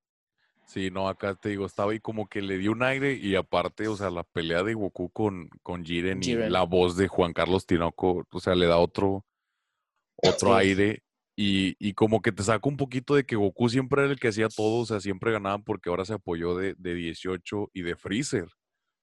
Sí, 0.67 0.91
no, 0.91 1.09
acá 1.09 1.35
te 1.35 1.51
digo, 1.51 1.67
estaba 1.67 1.93
ahí 1.93 2.01
como 2.01 2.27
que 2.29 2.41
le 2.43 2.59
dio 2.59 2.73
un 2.73 2.83
aire 2.83 3.13
y 3.15 3.37
aparte, 3.37 3.87
o 3.87 3.97
sea, 3.97 4.11
la 4.11 4.25
pelea 4.25 4.63
de 4.63 4.75
Goku 4.75 5.11
con, 5.11 5.49
con 5.63 5.85
Jiren, 5.85 6.21
y 6.23 6.35
la 6.35 6.63
voz 6.63 6.97
de 6.97 7.07
Juan 7.07 7.33
Carlos 7.33 7.67
Tinoco, 7.67 8.25
o 8.31 8.41
sea, 8.41 8.55
le 8.55 8.67
da 8.67 8.79
otro, 8.79 9.25
otro 10.17 10.49
Sí. 10.51 10.55
aire 10.67 11.03
y, 11.37 11.77
y 11.79 11.93
como 11.95 12.23
que 12.23 12.33
te 12.33 12.43
saca 12.43 12.69
un 12.69 12.77
poquito 12.77 13.15
de 13.15 13.25
que 13.25 13.37
Goku 13.37 13.69
siempre 13.69 14.03
era 14.03 14.13
el 14.13 14.19
que 14.19 14.29
hacía 14.29 14.49
todo, 14.49 14.81
o 14.81 14.87
sea, 14.87 15.01
siempre 15.01 15.33
ganaba 15.33 15.59
porque 15.59 15.91
ahora 15.91 16.05
se 16.05 16.15
apoyó 16.15 16.57
de, 16.57 16.75
de 16.79 16.95
18 16.95 17.71
y 17.75 17.83
de 17.83 17.97
Freezer. 17.97 18.47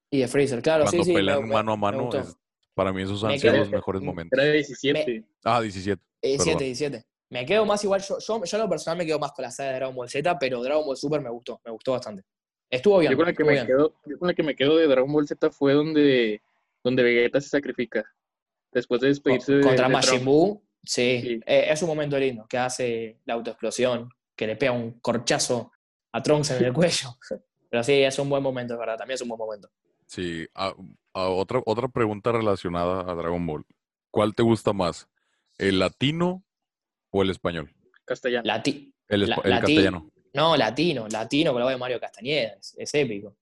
Y 0.09 0.19
de 0.19 0.27
Freezer, 0.27 0.61
claro, 0.61 0.83
Cuando 0.85 1.03
sí, 1.03 1.09
sí. 1.09 1.11
me- 1.13 1.19
pelean 1.19 1.47
mano 1.47 1.73
a 1.73 1.77
mano, 1.77 2.09
es- 2.13 2.35
para 2.73 2.91
mí 2.91 3.01
esos 3.03 3.23
han 3.23 3.37
sido 3.39 3.55
los 3.57 3.69
mejores 3.69 4.01
momentos. 4.01 4.37
Era 4.37 4.47
de 4.47 4.53
17. 4.53 5.25
Ah, 5.43 5.61
17. 5.61 6.01
17, 6.23 6.45
perdón. 6.51 6.63
17. 6.63 7.05
Me 7.31 7.45
quedo 7.45 7.65
más 7.65 7.83
igual, 7.83 8.01
yo, 8.01 8.17
yo, 8.19 8.43
yo 8.43 8.57
en 8.57 8.63
lo 8.63 8.69
personal 8.69 8.97
me 8.97 9.05
quedo 9.05 9.17
más 9.17 9.31
con 9.31 9.43
la 9.43 9.51
saga 9.51 9.69
de 9.71 9.75
Dragon 9.77 9.95
Ball 9.95 10.09
Z, 10.09 10.37
pero 10.37 10.61
Dragon 10.61 10.85
Ball 10.85 10.97
Super 10.97 11.21
me 11.21 11.29
gustó, 11.29 11.59
me 11.65 11.71
gustó 11.71 11.93
bastante. 11.93 12.23
Estuvo 12.69 12.99
bien. 12.99 13.11
Yo 13.11 13.17
con, 13.17 13.25
la 13.25 13.33
que 13.33 13.43
me 13.43 13.51
bien. 13.53 13.65
quedo, 13.65 13.95
yo 14.05 14.19
con 14.19 14.27
la 14.27 14.33
que 14.33 14.43
me 14.43 14.55
quedo 14.55 14.75
de 14.77 14.85
Dragon 14.87 15.11
Ball 15.11 15.27
Z 15.27 15.49
fue 15.49 15.73
donde, 15.73 16.41
donde 16.83 17.03
Vegeta 17.03 17.39
se 17.41 17.49
sacrifica. 17.49 18.03
Después 18.71 19.01
de 19.01 19.07
despedirse 19.07 19.53
de, 19.53 19.63
Contra 19.63 19.87
de 19.87 19.93
Majin. 19.93 20.23
Buu, 20.25 20.61
sí, 20.83 21.21
Sí. 21.21 21.39
eh, 21.45 21.67
es 21.69 21.81
un 21.81 21.87
momento 21.89 22.17
lindo, 22.19 22.45
que 22.47 22.57
hace 22.57 23.17
la 23.25 23.33
autoexplosión, 23.33 24.09
que 24.35 24.47
le 24.47 24.55
pega 24.55 24.71
un 24.73 24.99
corchazo 24.99 25.71
a 26.11 26.21
Trunks 26.21 26.51
en 26.51 26.65
el 26.65 26.73
cuello. 26.73 27.09
Pero 27.69 27.83
sí, 27.83 27.93
es 27.93 28.19
un 28.19 28.29
buen 28.29 28.43
momento, 28.43 28.73
es 28.73 28.79
verdad, 28.79 28.97
también 28.97 29.15
es 29.15 29.21
un 29.21 29.29
buen 29.29 29.39
momento. 29.39 29.69
Sí, 30.05 30.45
a- 30.53 30.75
a 31.13 31.29
otra, 31.29 31.61
otra 31.65 31.87
pregunta 31.87 32.31
relacionada 32.33 33.09
a 33.09 33.15
Dragon 33.15 33.45
Ball. 33.45 33.65
¿Cuál 34.09 34.35
te 34.35 34.43
gusta 34.43 34.73
más? 34.73 35.07
¿El 35.57 35.79
latino 35.79 36.43
o 37.11 37.21
el 37.21 37.29
español? 37.29 37.73
Castellano. 38.05 38.43
Lati 38.45 38.93
El, 39.07 39.29
La- 39.29 39.35
espa- 39.35 39.41
el 39.45 39.51
lati- 39.51 39.59
castellano. 39.61 40.09
no, 40.33 40.57
latino, 40.57 41.07
latino 41.09 41.51
con 41.51 41.59
la 41.59 41.65
voz 41.65 41.73
de 41.73 41.77
Mario 41.79 41.99
Castañeda, 41.99 42.53
es, 42.59 42.75
es 42.77 42.93
épico. 42.95 43.35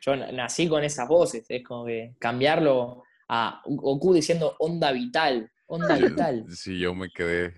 Yo 0.00 0.14
nací 0.16 0.68
con 0.68 0.84
esas 0.84 1.08
voces, 1.08 1.44
es 1.48 1.64
como 1.64 1.84
que 1.84 2.14
cambiarlo 2.18 3.02
a 3.28 3.60
Goku 3.64 4.14
diciendo 4.14 4.54
onda 4.60 4.92
vital, 4.92 5.50
onda 5.66 5.96
vital. 5.96 6.44
Sí, 6.48 6.78
yo 6.78 6.94
me 6.94 7.08
quedé. 7.10 7.54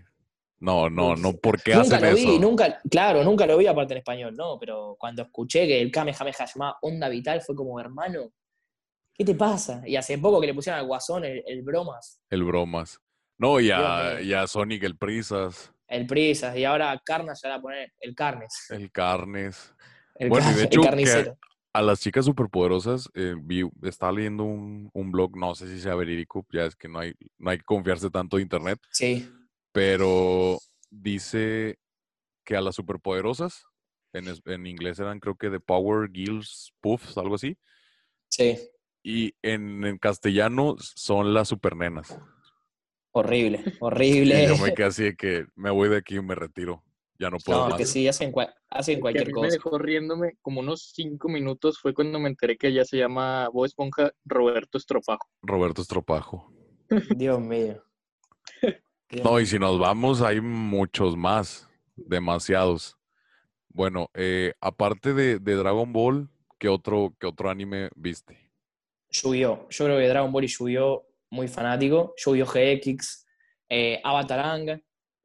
No, 0.61 0.91
no, 0.91 1.15
no, 1.15 1.35
¿por 1.35 1.63
qué 1.63 1.75
Nunca 1.75 1.97
hacen 1.99 2.11
lo 2.11 2.17
vi, 2.17 2.23
eso? 2.23 2.41
nunca, 2.41 2.81
claro, 2.91 3.23
nunca 3.23 3.47
lo 3.47 3.57
vi 3.59 3.69
aparte 3.69 3.93
en 3.95 3.99
español, 3.99 4.35
no, 4.35 4.59
pero 4.59 4.97
cuando 4.99 5.23
escuché 5.23 5.69
que 5.69 5.81
el 5.81 5.93
Kamehameha 5.93 6.47
llamaba 6.47 6.79
Onda 6.83 7.09
Vital 7.09 7.41
fue 7.43 7.55
como, 7.55 7.79
hermano, 7.79 8.33
¿qué 9.15 9.25
te 9.25 9.37
pasa? 9.37 9.83
Y 9.87 9.95
hace 9.95 10.19
poco 10.19 10.41
que 10.41 10.49
le 10.49 10.55
pusieron 10.55 10.81
al 10.81 10.87
guasón 10.87 11.25
el, 11.25 11.45
el 11.47 11.63
bromas, 11.63 12.21
El 12.29 12.43
bromas. 12.43 12.99
No, 13.39 13.61
y 13.61 13.71
a, 13.71 14.21
y 14.21 14.33
Sonic 14.49 14.83
el 14.83 14.97
Prisas, 14.97 15.73
el 15.87 16.07
Prisas, 16.07 16.57
y 16.57 16.65
ahora 16.65 17.01
Carnas 17.05 17.41
ya 17.43 17.51
va 17.51 17.55
a 17.57 17.61
poner 17.63 17.93
el 18.01 18.15
Carnes, 18.15 18.67
el 18.71 18.91
Carnes. 18.91 19.75
el, 20.17 20.29
Bueno, 20.29 20.47
y 20.47 20.49
car- 20.49 20.57
de 20.57 20.61
el 20.63 20.67
hecho, 20.67 20.81
que- 20.81 20.87
carnicero. 20.89 21.39
A 21.75 21.83
las 21.83 22.01
chicas 22.01 22.25
superpoderosas, 22.25 23.09
eh, 23.15 23.35
vi, 23.39 23.63
estaba 23.83 24.11
leyendo 24.11 24.43
un, 24.43 24.91
un 24.93 25.13
blog, 25.13 25.37
no 25.37 25.55
sé 25.55 25.69
si 25.69 25.79
sea 25.81 25.95
verídico, 25.95 26.45
ya 26.51 26.65
es 26.65 26.75
que 26.75 26.89
no 26.89 26.99
hay, 26.99 27.13
no 27.37 27.51
hay 27.51 27.59
que 27.59 27.65
confiarse 27.65 28.11
tanto 28.11 28.37
de 28.37 28.43
internet, 28.43 28.81
Sí, 28.91 29.31
pero 29.71 30.59
dice 30.91 31.79
que 32.45 32.57
a 32.57 32.61
las 32.63 32.75
superpoderosas. 32.75 33.65
En, 34.15 34.25
en 34.47 34.67
inglés 34.67 34.99
eran 34.99 35.21
creo 35.21 35.37
que 35.37 35.51
The 35.51 35.61
Power 35.61 36.11
Girls 36.11 36.73
Puffs, 36.81 37.17
algo 37.19 37.35
así. 37.35 37.57
Sí, 38.29 38.57
Y 39.03 39.35
en, 39.43 39.85
en 39.85 39.99
castellano 39.99 40.75
son 40.79 41.35
las 41.35 41.49
supernenas. 41.49 42.19
Horrible, 43.19 43.63
horrible. 43.81 44.47
yo 44.49 44.57
me 44.59 44.73
quedé 44.75 44.87
así 44.87 45.05
de 45.05 45.17
que 45.17 45.47
me 45.57 45.71
voy 45.71 45.89
de 45.89 45.99
aquí 45.99 46.17
y 46.17 46.23
me 46.23 46.35
retiro. 46.35 46.83
Ya 47.21 47.31
no 47.31 47.39
puedo 47.45 47.59
No, 47.63 47.69
más. 47.71 47.79
que 47.79 47.85
sí, 47.85 48.07
hacen, 48.07 48.33
hacen 48.71 48.95
que 48.95 48.99
a 48.99 49.03
cualquier 49.03 49.27
mí 49.27 49.33
me 49.33 49.41
cosa. 49.41 49.53
dejó 49.55 49.77
riéndome 49.79 50.35
como 50.41 50.61
unos 50.61 50.93
cinco 50.95 51.29
minutos 51.29 51.81
fue 51.81 51.93
cuando 51.93 52.21
me 52.21 52.29
enteré 52.29 52.57
que 52.57 52.73
ya 52.73 52.85
se 52.85 52.97
llama 52.97 53.49
Bob 53.53 53.65
Esponja 53.65 54.13
Roberto 54.25 54.79
Estropajo. 54.79 55.27
Roberto 55.43 55.83
Estropajo. 55.83 56.53
Dios 57.17 57.41
mío. 57.41 57.83
No, 59.25 59.41
y 59.41 59.47
si 59.47 59.59
nos 59.59 59.79
vamos, 59.81 60.21
hay 60.23 60.41
muchos 60.41 61.17
más. 61.17 61.69
Demasiados. 61.97 62.97
Bueno, 63.69 64.11
eh, 64.15 64.53
aparte 64.61 65.13
de, 65.13 65.39
de 65.41 65.55
Dragon 65.57 65.93
Ball, 65.93 66.29
¿qué 66.59 66.69
otro, 66.69 67.15
qué 67.19 67.27
otro 67.27 67.51
anime 67.51 67.89
viste? 67.97 68.53
Yu-Gi-Oh! 69.11 69.67
Yo 69.71 69.85
creo 69.87 69.99
que 69.99 70.07
Dragon 70.09 70.31
Ball 70.31 70.45
y 70.45 70.49
Yu-Gi-Oh! 70.49 71.05
Muy 71.31 71.49
fanático. 71.49 72.15
Yu-Gi-Oh! 72.17 72.47
GX, 72.47 73.27
eh, 73.69 74.01
Avatarang. 74.05 74.83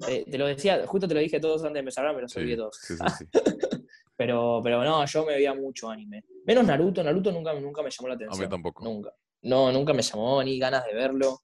Eh, 0.07 0.25
te 0.29 0.37
lo 0.37 0.47
decía, 0.47 0.85
justo 0.85 1.07
te 1.07 1.13
lo 1.13 1.19
dije 1.19 1.39
todos 1.39 1.61
antes 1.63 1.73
de 1.75 1.79
empezar, 1.79 2.15
me 2.15 2.21
los 2.21 2.35
olvidé 2.35 2.57
todos. 2.57 2.77
sí, 2.81 2.95
sí, 2.95 3.03
sí. 3.19 3.25
Pero, 4.15 4.61
pero 4.63 4.83
no, 4.83 5.03
yo 5.05 5.25
me 5.25 5.33
veía 5.33 5.55
mucho 5.55 5.89
anime. 5.89 6.23
Menos 6.45 6.65
Naruto, 6.65 7.03
Naruto 7.03 7.31
nunca, 7.31 7.51
nunca 7.55 7.81
me 7.81 7.89
llamó 7.89 8.07
la 8.09 8.13
A 8.13 8.17
mí 8.17 8.23
atención. 8.25 8.49
tampoco. 8.49 8.83
Nunca. 8.85 9.11
No, 9.41 9.71
nunca 9.71 9.91
me 9.91 10.03
llamó, 10.03 10.41
ni 10.43 10.59
ganas 10.59 10.85
de 10.85 10.93
verlo. 10.93 11.41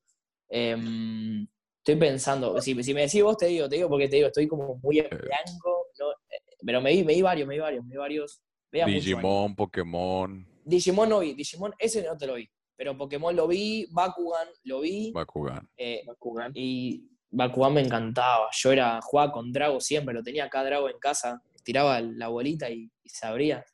Em, 0.48 1.48
estoy 1.80 1.96
pensando, 1.96 2.62
si, 2.62 2.82
si 2.84 2.94
me 2.94 3.02
decís 3.02 3.24
vos, 3.24 3.38
te 3.38 3.48
digo, 3.48 3.68
te 3.68 3.78
digo 3.78 3.90
porque 3.90 4.08
te 4.08 4.18
digo, 4.18 4.28
estoy 4.28 4.48
como 4.48 4.76
muy 4.84 5.00
en 5.00 5.10
blanco. 5.10 5.88
no, 6.00 6.12
eh, 6.30 6.42
pero 6.64 6.80
me 6.80 6.92
vi, 6.92 7.04
me 7.04 7.16
vi 7.16 7.22
varios, 7.24 7.48
me 7.48 7.56
vi 7.56 7.60
varios, 7.60 7.84
me 7.86 7.92
vi 7.92 7.98
varios. 7.98 8.42
Digimon, 8.72 9.56
Pokémon, 9.56 10.48
Digimon 10.64 11.10
no 11.10 11.20
vi, 11.20 11.34
Digimon 11.34 11.74
ese 11.80 12.04
no 12.04 12.16
te 12.18 12.28
lo 12.28 12.36
vi. 12.36 12.48
Pero 12.80 12.96
Pokémon 12.98 13.36
lo 13.36 13.46
vi, 13.46 13.88
Bakugan 13.92 14.48
lo 14.64 14.80
vi. 14.80 15.12
Bakugan. 15.14 15.68
eh, 15.76 16.02
Bakugan. 16.08 16.54
y 16.56 17.10
Bakugan 17.30 17.74
me 17.74 17.82
encantaba. 17.82 18.48
Yo 18.54 18.72
era, 18.72 19.02
jugaba 19.02 19.34
con 19.34 19.52
Drago 19.52 19.82
siempre, 19.82 20.14
lo 20.14 20.24
tenía 20.24 20.46
acá 20.46 20.64
Drago 20.64 20.90
en 20.90 20.98
casa, 20.98 21.44
tiraba 21.62 22.00
la 22.00 22.30
bolita 22.30 22.70
y, 22.70 22.90
y 23.04 23.10
se 23.10 23.28
abría. 23.28 23.66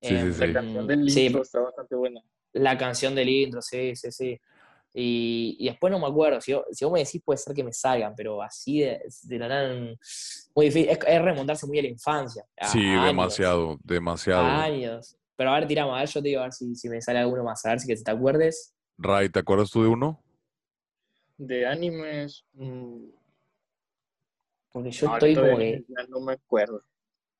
Sí, 0.00 0.08
sí, 0.08 0.16
Em, 0.16 0.32
sí. 0.32 0.40
La 0.40 0.52
canción 0.54 0.86
del 0.88 1.08
sí, 1.08 1.26
intro 1.26 1.42
está 1.42 1.60
bastante 1.60 1.94
buena. 1.94 2.20
la 2.54 2.76
canción 2.76 3.14
del 3.14 3.28
intro, 3.28 3.62
sí, 3.62 3.94
sí, 3.94 4.10
sí. 4.10 4.40
Y, 4.92 5.56
y 5.60 5.66
después 5.68 5.92
no 5.92 6.00
me 6.00 6.08
acuerdo, 6.08 6.40
si, 6.40 6.52
vos- 6.52 6.64
si 6.72 6.84
vos 6.84 6.92
me 6.92 6.98
decís 7.04 7.22
puede 7.24 7.38
ser 7.38 7.54
que 7.54 7.62
me 7.62 7.72
salgan, 7.72 8.12
pero 8.16 8.42
así 8.42 8.80
de, 8.80 9.00
de 9.22 9.38
la 9.38 9.46
nada, 9.48 9.72
muy 10.56 10.66
difícil. 10.66 10.88
Es, 10.90 10.98
es 11.06 11.22
remontarse 11.22 11.64
muy 11.68 11.78
a 11.78 11.82
la 11.82 11.88
infancia. 11.88 12.44
a- 12.60 12.66
Sí, 12.72 12.80
años, 12.80 13.06
demasiado, 13.06 13.78
demasiado. 13.84 14.40
a 14.42 14.64
años. 14.64 15.16
Pero 15.36 15.50
a 15.50 15.58
ver, 15.58 15.68
tiramos, 15.68 15.96
a 15.96 16.00
ver, 16.00 16.08
yo 16.08 16.22
te 16.22 16.28
digo, 16.28 16.40
a 16.40 16.44
ver 16.44 16.52
si, 16.52 16.74
si 16.74 16.88
me 16.88 17.00
sale 17.00 17.18
alguno 17.18 17.44
más, 17.44 17.64
a 17.64 17.70
ver 17.70 17.80
si 17.80 17.86
que 17.88 17.96
te 17.96 18.10
acuerdes. 18.10 18.74
Ray, 18.98 19.28
¿te 19.28 19.38
acuerdas 19.40 19.70
tú 19.70 19.82
de 19.82 19.88
uno? 19.88 20.22
De 21.38 21.66
animes. 21.66 22.44
mm, 22.54 23.04
Porque 24.72 24.90
yo 24.90 25.08
ahorita 25.08 25.26
estoy 25.26 25.34
como 25.42 25.58
que 25.58 25.84
no 26.08 26.20
me 26.20 26.32
acuerdo. 26.34 26.82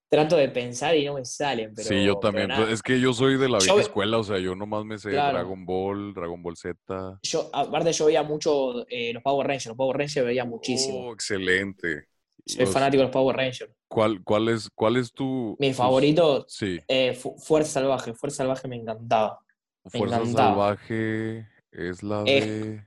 trato 0.09 0.37
de 0.37 0.49
pensar 0.49 0.97
y 0.97 1.07
no 1.07 1.15
me 1.15 1.25
salen. 1.25 1.73
Pero, 1.75 1.89
sí, 1.89 2.05
yo 2.05 2.17
también. 2.17 2.51
Es 2.71 2.83
que 2.83 3.01
yo 3.01 3.13
soy 3.13 3.39
de 3.39 3.49
la 3.49 3.59
vieja 3.59 3.81
escuela, 3.81 4.19
o 4.19 4.25
sea, 4.25 4.39
yo 4.39 4.55
nomás 4.55 4.85
me 4.85 4.99
sé 4.99 5.11
Claro. 5.11 5.39
Dragon 5.39 5.65
Ball, 5.65 6.15
Dragon 6.15 6.43
Ball 6.43 6.57
Z. 6.57 7.19
Yo, 7.23 7.51
aparte, 7.53 7.93
yo 7.93 8.07
veía 8.07 8.23
mucho 8.23 8.87
eh, 8.89 9.13
los 9.13 9.23
Power 9.23 9.47
Rangers. 9.47 9.67
Los 9.67 9.77
Power 9.77 9.97
Rangers 9.97 10.27
veía 10.27 10.45
muchísimo. 10.45 11.09
Oh, 11.09 11.13
excelente. 11.15 12.09
Soy 12.45 12.65
Los- 12.65 12.73
fanático 12.75 12.99
de 13.01 13.05
los 13.05 13.13
Power 13.13 13.37
Rangers. 13.37 13.71
¿Cuál, 13.89 14.23
cuál, 14.25 14.49
es, 14.49 14.69
¿Cuál 14.75 14.97
es 14.97 15.13
tu. 15.13 15.57
Mi 15.61 15.73
favorito, 15.73 16.45
Sí, 16.49 16.79
eh, 16.89 17.15
Fu- 17.15 17.37
Fuerza 17.39 17.73
Salvaje. 17.81 18.15
Fuerza 18.15 18.39
Salvaje 18.39 18.67
me 18.69 18.77
encantaba. 18.77 19.39
Fuerza 19.85 20.17
encantaba. 20.17 20.49
Salvaje 20.49 21.47
es 21.71 22.03
la 22.03 22.23
Eh, 22.27 22.41
de. 22.47 22.87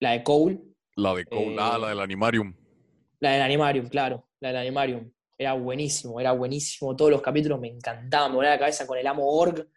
La 0.00 0.12
de 0.12 0.22
Cole, 0.22 0.60
La 0.96 1.14
de 1.14 1.24
Cole, 1.26 1.56
ah, 1.58 1.74
eh, 1.76 1.80
la 1.80 1.88
del 1.90 2.00
Animarium. 2.00 2.54
la 3.20 3.30
del 3.32 3.42
Animarium, 3.42 3.88
claro. 3.88 4.28
La 4.40 4.48
del 4.48 4.56
Animarium. 4.58 5.10
Era 5.38 5.52
buenísimo, 5.54 6.20
era 6.20 6.32
buenísimo. 6.32 6.94
Todos 6.96 7.10
los 7.10 7.22
capítulos 7.22 7.58
me 7.60 7.68
encantaban. 7.68 8.30
Me 8.30 8.36
volaba 8.36 8.54
la 8.54 8.58
cabeza 8.60 8.86
con 8.86 8.98
el 8.98 9.06
Amo 9.06 9.26
Org. 9.28 9.68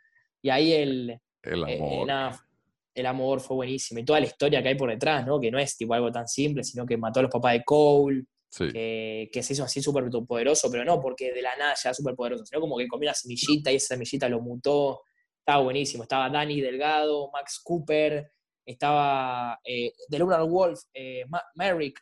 Y 0.42 0.50
ahí 0.50 0.74
el, 0.74 1.20
El 1.42 1.64
eh, 1.70 1.78
amor. 1.78 2.08
nada, 2.08 2.48
el 2.94 3.06
Amo 3.06 3.28
Org 3.28 3.42
fue 3.42 3.56
buenísimo. 3.56 4.00
Y 4.00 4.06
toda 4.06 4.20
la 4.20 4.28
historia 4.28 4.62
que 4.62 4.70
hay 4.70 4.76
por 4.76 4.90
detrás, 4.90 5.26
¿no? 5.26 5.40
Que 5.40 5.50
no 5.52 5.58
es 5.60 5.76
tipo 5.78 5.94
algo 5.94 6.12
tan 6.12 6.28
simple, 6.28 6.64
sino 6.64 6.86
que 6.86 6.98
mató 6.98 7.20
a 7.20 7.24
los 7.24 7.32
papás 7.32 7.54
de 7.54 7.64
Cole. 7.64 8.26
Sí. 8.58 8.72
que, 8.72 9.30
que 9.32 9.44
se 9.44 9.54
hizo 9.54 9.64
así 9.64 9.82
súper 9.82 10.06
poderoso, 10.28 10.70
pero 10.72 10.86
no 10.86 11.00
porque 11.02 11.34
de 11.34 11.42
la 11.42 11.56
nada 11.58 11.74
ya 11.82 11.94
súper 11.94 12.16
poderoso, 12.16 12.46
sino 12.46 12.62
como 12.62 12.78
que 12.78 12.88
comió 12.88 13.08
una 13.10 13.14
semillita 13.14 13.72
y 13.72 13.76
esa 13.76 13.96
semillita 13.96 14.30
lo 14.30 14.40
mutó. 14.42 15.02
Estaba 15.40 15.64
buenísimo. 15.64 16.04
Estaba 16.04 16.30
Danny 16.30 16.60
Delgado, 16.62 17.30
Max 17.32 17.60
Cooper, 17.64 18.32
estaba 18.66 19.60
eh, 19.64 19.92
The 20.10 20.20
Lunar 20.20 20.44
Wolf, 20.44 20.80
eh, 20.94 21.24
Merrick. 21.56 22.00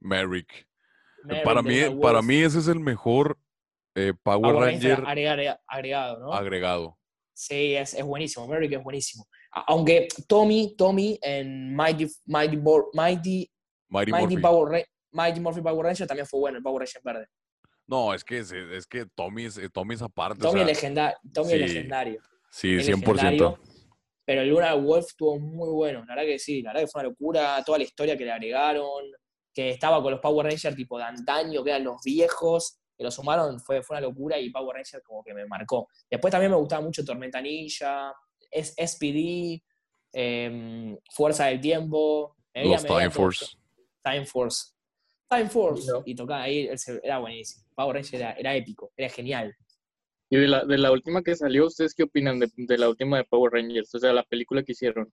Merrick. 0.00 0.66
Merrick 1.24 1.44
para, 1.44 1.62
mí, 1.62 1.78
para 2.00 2.20
mí 2.22 2.36
ese 2.42 2.58
es 2.58 2.68
el 2.68 2.80
mejor 2.80 3.38
eh, 3.94 4.12
Power, 4.22 4.54
Power 4.54 4.72
Ranger 4.72 5.04
agregar- 5.06 5.60
agregado, 5.66 6.18
¿no? 6.18 6.32
agregado. 6.32 6.98
Sí, 7.34 7.74
es, 7.74 7.94
es 7.94 8.04
buenísimo. 8.04 8.46
Merrick 8.46 8.72
es 8.72 8.82
buenísimo. 8.82 9.26
Aunque 9.52 10.08
Tommy, 10.26 10.74
Tommy 10.76 11.18
en 11.22 11.74
Mighty, 11.74 12.06
Mighty, 12.26 12.56
Mighty, 12.56 13.50
Mighty, 13.88 14.10
Mighty. 14.12 14.36
Power 14.38 14.72
Ra- 14.72 14.86
Mighty 15.12 15.40
Morphy 15.40 15.60
Power 15.60 15.84
Ranger 15.86 16.06
también 16.06 16.26
fue 16.26 16.40
bueno, 16.40 16.58
el 16.58 16.62
Power 16.64 16.80
Ranger 16.80 17.02
verde. 17.04 17.26
No, 17.86 18.14
es 18.14 18.24
que, 18.24 18.38
es, 18.38 18.52
es 18.52 18.86
que 18.86 19.06
Tommy 19.14 19.44
es, 19.46 19.60
Tommy 19.72 19.94
es 19.94 20.02
aparte. 20.02 20.38
o 20.40 20.50
Tommy, 20.50 20.60
sea, 20.60 20.70
es, 20.70 20.78
legenda- 20.78 21.16
Tommy 21.32 21.52
es 21.52 21.58
sí. 21.58 21.66
legendario. 21.74 22.20
sí, 22.50 22.76
es 22.76 22.88
100%. 22.88 23.00
legendario, 23.14 23.58
Pero 24.24 24.42
el 24.42 24.48
Luna 24.48 24.74
Wolf 24.74 25.06
estuvo 25.08 25.38
muy 25.38 25.68
bueno, 25.70 26.00
la 26.06 26.14
verdad 26.14 26.22
que 26.28 26.38
sí, 26.38 26.62
la 26.62 26.70
verdad 26.70 26.82
que 26.86 26.90
fue 26.90 27.00
una 27.02 27.08
locura, 27.10 27.62
toda 27.66 27.78
la 27.78 27.84
historia 27.84 28.16
que 28.16 28.24
le 28.24 28.32
agregaron, 28.32 28.86
que 29.52 29.70
estaba 29.70 30.00
con 30.02 30.12
los 30.12 30.20
Power 30.20 30.46
Rangers 30.46 30.74
tipo 30.76 30.96
de 30.96 31.04
antaño, 31.04 31.62
que 31.62 31.70
eran 31.70 31.84
los 31.84 32.00
viejos, 32.02 32.78
que 32.96 33.04
los 33.04 33.14
sumaron, 33.14 33.58
fue, 33.60 33.82
fue 33.82 33.98
una 33.98 34.06
locura 34.06 34.38
y 34.38 34.48
Power 34.50 34.76
Rangers 34.76 35.02
como 35.04 35.22
que 35.22 35.34
me 35.34 35.44
marcó. 35.46 35.88
Después 36.10 36.30
también 36.30 36.50
me 36.52 36.56
gustaba 36.56 36.80
mucho 36.82 37.04
Tormenta 37.04 37.40
Ninja, 37.42 38.14
es 38.50 38.74
SPD, 38.78 39.62
em, 40.12 40.96
Fuerza 41.10 41.46
del 41.46 41.60
Tiempo, 41.60 42.36
veía- 42.54 42.72
Los 42.76 42.84
Time 42.86 43.10
Force. 43.10 43.46
Time 44.02 44.24
Force. 44.24 44.72
Time 45.36 45.48
Force. 45.48 45.90
No. 45.90 46.02
Y 46.04 46.14
tocaba 46.14 46.42
ahí, 46.42 46.68
era 47.02 47.18
buenísimo. 47.18 47.64
Power 47.74 47.94
Rangers 47.96 48.14
era, 48.14 48.32
era 48.32 48.54
épico, 48.56 48.92
era 48.96 49.08
genial. 49.08 49.54
Y 50.30 50.36
de 50.36 50.48
la, 50.48 50.64
de 50.64 50.78
la 50.78 50.90
última 50.92 51.22
que 51.22 51.34
salió, 51.36 51.66
¿ustedes 51.66 51.94
qué 51.94 52.04
opinan 52.04 52.38
de, 52.38 52.50
de 52.56 52.78
la 52.78 52.88
última 52.88 53.18
de 53.18 53.24
Power 53.24 53.52
Rangers? 53.52 53.94
O 53.94 53.98
sea, 53.98 54.12
la 54.12 54.22
película 54.24 54.62
que 54.62 54.72
hicieron. 54.72 55.12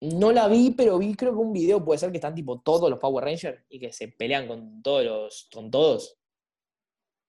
No 0.00 0.32
la 0.32 0.48
vi, 0.48 0.72
pero 0.76 0.98
vi 0.98 1.14
creo 1.14 1.30
que 1.32 1.38
un 1.38 1.52
video 1.52 1.84
puede 1.84 1.98
ser 1.98 2.10
que 2.10 2.16
están 2.16 2.34
tipo 2.34 2.60
todos 2.60 2.90
los 2.90 2.98
Power 2.98 3.24
Rangers 3.24 3.62
y 3.68 3.78
que 3.78 3.92
se 3.92 4.08
pelean 4.08 4.48
con 4.48 4.82
todos 4.82 5.04
los, 5.04 5.48
con 5.52 5.70
todos. 5.70 6.16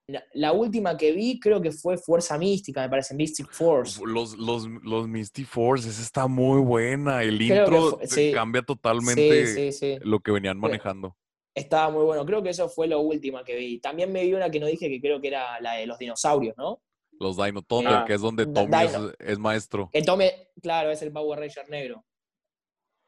La, 0.10 0.24
la 0.34 0.52
última 0.52 0.98
que 0.98 1.12
vi 1.14 1.40
creo 1.40 1.62
que 1.62 1.72
fue 1.72 1.98
Fuerza 1.98 2.38
Mística, 2.38 2.82
me 2.82 2.90
parece, 2.90 3.14
Mystic 3.16 3.50
Force. 3.52 4.02
Los, 4.06 4.36
los, 4.38 4.68
los 4.84 5.08
Misty 5.08 5.46
Force, 5.46 5.88
esa 5.88 6.02
está 6.02 6.28
muy 6.28 6.62
buena. 6.62 7.22
El 7.24 7.38
Creo 7.38 7.64
intro 7.66 7.90
fue- 7.92 8.00
te 8.00 8.08
sí. 8.08 8.32
cambia 8.34 8.64
totalmente 8.64 9.46
Sí, 9.48 9.72
sí, 9.72 9.72
sí. 9.72 10.00
lo 10.04 10.20
que 10.20 10.32
venían 10.32 10.58
manejando. 10.60 11.16
Estaba 11.56 11.90
muy 11.90 12.04
bueno. 12.04 12.26
Creo 12.26 12.42
que 12.42 12.50
eso 12.50 12.68
fue 12.68 12.88
la 12.88 12.98
última 12.98 13.44
que 13.44 13.56
vi. 13.56 13.80
También 13.80 14.12
me 14.12 14.24
vi 14.24 14.34
una 14.34 14.50
que 14.50 14.60
no 14.60 14.66
dije 14.66 14.90
que 14.90 15.00
creo 15.00 15.22
que 15.22 15.28
era 15.28 15.60
la 15.62 15.74
de 15.76 15.86
los 15.86 15.98
dinosaurios, 15.98 16.56
¿no? 16.58 16.82
Los 17.20 17.38
Dino 17.38 17.62
Thunder, 17.62 17.94
Ah, 17.94 18.06
que 18.06 18.16
es 18.16 18.22
donde 18.22 18.46
Tommy 18.48 18.76
es, 19.20 19.38
maestro. 19.38 19.90
Que 19.94 20.02
tome, 20.02 20.50
claro, 20.62 20.92
es 20.92 21.02
el 21.04 21.12
Power 21.12 21.40
Ranger 21.40 21.70
negro. 21.70 22.04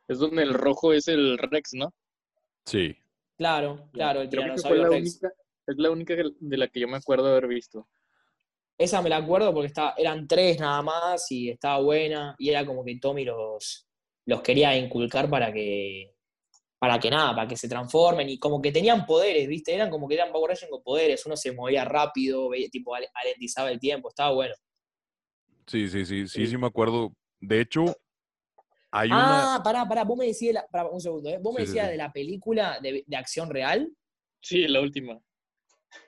Es 0.08 0.20
donde 0.20 0.44
el 0.44 0.54
rojo 0.54 0.94
es 0.94 1.08
el 1.08 1.38
Rex, 1.38 1.74
¿no? 1.74 1.94
Sí. 2.66 2.96
Claro, 3.38 3.90
claro, 3.92 4.22
el 4.22 4.30
Creo 4.30 4.44
que 4.44 4.62
fue 4.62 4.72
tiranosaurio 4.72 4.84
la 4.84 4.90
Rex. 4.90 5.20
única, 5.22 5.34
es 5.68 5.78
la 5.78 5.92
única 5.92 6.16
de 6.40 6.58
la 6.58 6.68
que 6.68 6.80
yo 6.80 6.88
me 6.88 6.98
acuerdo 6.98 7.28
haber 7.28 7.48
visto. 7.48 7.88
Esa 8.78 9.02
me 9.02 9.10
la 9.10 9.18
acuerdo 9.18 9.54
porque 9.54 9.68
estaba, 9.68 9.94
eran 9.98 10.28
tres 10.28 10.60
nada 10.60 10.82
más 10.82 11.32
y 11.32 11.50
estaba 11.50 11.80
buena. 11.80 12.36
Y 12.38 12.50
era 12.50 12.66
como 12.66 12.86
que 12.86 12.98
Tommy 13.00 13.26
los, 13.26 13.88
los 14.26 14.42
quería 14.42 14.78
inculcar 14.78 15.30
para 15.30 15.52
que, 15.52 16.15
para 16.80 17.00
que 17.00 17.10
nada, 17.10 17.36
para 17.36 17.48
que 17.48 17.56
se 17.58 17.68
transformen. 17.70 18.30
Y 18.30 18.38
como 18.38 18.62
que 18.62 18.72
tenían 18.72 19.06
poderes, 19.06 19.48
¿viste? 19.48 19.74
Eran 19.74 19.90
como 19.90 20.08
que 20.08 20.16
eran 20.16 20.32
Power 20.32 20.50
Rangers 20.50 20.70
con 20.70 20.84
poderes. 20.84 21.26
Uno 21.26 21.36
se 21.38 21.52
movía 21.52 21.86
rápido, 21.86 22.50
veía- 22.50 22.70
tipo 22.70 22.94
al- 22.96 23.08
alentizaba 23.14 23.72
el 23.72 23.80
tiempo. 23.80 24.10
Estaba 24.10 24.32
bueno. 24.34 24.54
Sí, 25.68 25.88
sí, 25.90 26.06
sí, 26.06 26.28
sí, 26.28 26.28
Sí. 26.28 26.48
sí 26.48 26.58
me 26.58 26.68
acuerdo. 26.68 27.14
De 27.40 27.62
hecho, 27.62 27.86
hay 28.92 29.10
una... 29.10 29.56
Ah, 29.56 29.64
pará, 29.64 29.88
pará. 29.88 30.04
Vos 30.04 30.18
me 30.18 30.26
decías, 30.28 30.54
la- 30.54 30.68
pará, 30.68 30.90
un 30.90 31.02
segundo, 31.02 31.30
¿eh? 31.30 31.40
Vos 31.42 31.54
me 31.54 31.62
Sí, 31.62 31.68
sí, 31.68 31.72
decías 31.74 31.86
sí. 31.88 31.92
de 31.92 31.98
la 31.98 32.12
película 32.12 32.80
de, 32.82 33.04
de 33.06 33.16
acción 33.18 33.50
real. 33.50 33.90
Sí, 34.42 34.68
la 34.68 34.82
última. 34.82 35.20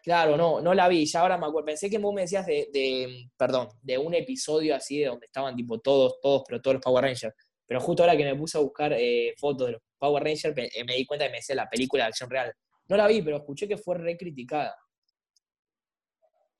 Claro, 0.03 0.35
no, 0.37 0.59
no 0.61 0.73
la 0.73 0.87
vi, 0.89 1.05
ya 1.05 1.21
ahora 1.21 1.37
me 1.37 1.45
acuerdo. 1.47 1.65
Pensé 1.67 1.89
que 1.89 1.97
vos 1.97 2.13
me 2.13 2.21
decías 2.21 2.45
de, 2.45 2.69
de- 2.73 3.29
perdón, 3.37 3.69
de 3.81 3.97
un 3.97 4.13
episodio 4.13 4.75
así 4.75 4.99
de 4.99 5.05
donde 5.07 5.25
estaban 5.25 5.55
tipo 5.55 5.79
todos, 5.79 6.19
todos, 6.21 6.43
pero 6.47 6.61
todos 6.61 6.75
los 6.75 6.83
Power 6.83 7.03
Rangers. 7.05 7.33
Pero 7.65 7.79
justo 7.81 8.03
ahora 8.03 8.15
que 8.17 8.25
me 8.25 8.35
puse 8.35 8.57
a 8.57 8.61
buscar 8.61 8.93
eh, 8.93 9.33
fotos 9.37 9.67
de 9.67 9.73
los 9.73 9.81
Power 9.97 10.23
Rangers, 10.23 10.53
pe- 10.55 10.69
eh, 10.73 10.83
me 10.83 10.95
di 10.95 11.05
cuenta 11.05 11.25
que 11.25 11.31
me 11.31 11.37
decía 11.37 11.55
la 11.55 11.69
película 11.69 12.03
de 12.03 12.09
acción 12.09 12.29
real. 12.29 12.53
No 12.87 12.97
la 12.97 13.07
vi, 13.07 13.21
pero 13.21 13.37
escuché 13.37 13.67
que 13.67 13.77
fue 13.77 13.97
re 13.97 14.17
criticada. 14.17 14.75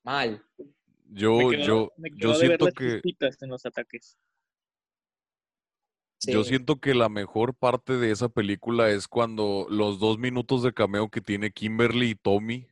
Mal. 0.02 0.42
Yo, 1.10 1.52
yo, 1.52 1.90
yo 2.16 2.32
de 2.38 2.48
ver 2.48 2.58
siento 2.58 2.64
las 2.66 2.74
que, 2.74 3.00
en 3.40 3.48
los 3.50 3.64
ataques. 3.64 4.18
yo 6.26 6.42
Sí. 6.42 6.48
siento 6.50 6.80
que 6.80 6.94
la 6.94 7.08
mejor 7.08 7.54
parte 7.54 7.94
de 7.96 8.10
esa 8.10 8.28
película 8.28 8.90
es 8.90 9.08
cuando 9.08 9.66
los 9.70 9.98
dos 10.00 10.18
minutos 10.18 10.62
de 10.62 10.72
cameo 10.74 11.08
que 11.08 11.20
tiene 11.20 11.50
Kimberly 11.50 12.10
y 12.10 12.14
Tommy 12.14 12.66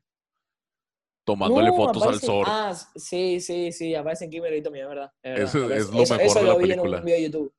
tomándole 1.25 1.68
No, 1.68 1.76
fotos 1.76 2.02
al 2.04 2.20
Zord. 2.20 2.46
Ah, 2.49 2.75
sí, 2.94 3.40
sí, 3.40 3.73
sí, 3.73 3.94
aparecen 3.94 4.30
Kimberly 4.30 4.58
y 4.58 4.62
Tommy, 4.62 4.80
es 4.80 4.88
verdad. 4.88 5.12
es 5.23 5.32
verdad, 5.32 5.44
Eso 5.44 5.58
es 5.75 5.90
lo 5.90 6.02
Eso- 6.02 6.14
mejor 6.14 6.26
eso 6.26 6.38
de 6.40 6.44
la 6.46 6.52
lo 6.52 6.58
vi 6.58 6.64
en 6.64 6.68
película. 6.70 6.99
un 6.99 7.04
video 7.04 7.16
de 7.16 7.23
YouTube. 7.25 7.54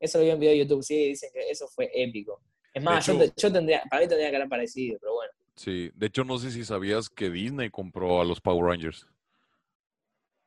Eso 0.00 0.18
lo 0.18 0.24
vi 0.24 0.30
en 0.30 0.38
video 0.40 0.52
de 0.52 0.58
YouTube, 0.60 0.82
sí, 0.82 1.08
dicen 1.08 1.30
que 1.32 1.50
eso 1.50 1.66
fue 1.68 1.90
épico. 1.94 2.40
Es 2.72 2.82
más, 2.82 3.04
yo, 3.06 3.14
hecho- 3.14 3.32
te- 3.34 3.40
yo 3.42 3.52
tendría, 3.52 3.82
para 3.90 4.02
mí 4.02 4.08
tendría 4.08 4.30
que 4.30 4.36
haber 4.36 4.48
parecido, 4.48 4.98
pero 5.00 5.14
bueno. 5.14 5.32
Sí, 5.56 5.90
de 5.94 6.06
hecho 6.06 6.24
no 6.24 6.38
sé 6.38 6.50
si 6.52 6.64
sabías 6.64 7.08
que 7.10 7.30
Disney 7.30 7.68
compró 7.70 8.20
a 8.20 8.24
los 8.24 8.40
Power 8.40 8.64
Rangers. 8.64 9.06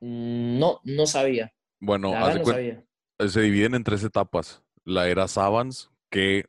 Mm, 0.00 0.58
No, 0.58 0.80
no 0.84 1.06
sabía. 1.06 1.52
Bueno, 1.80 2.10
de 2.12 2.38
no 2.38 2.44
sabía. 2.44 2.84
se 3.28 3.40
dividen 3.40 3.74
en 3.74 3.84
tres 3.84 4.04
etapas. 4.04 4.62
La 4.84 5.08
era 5.08 5.28
Savans, 5.28 5.90
que 6.10 6.46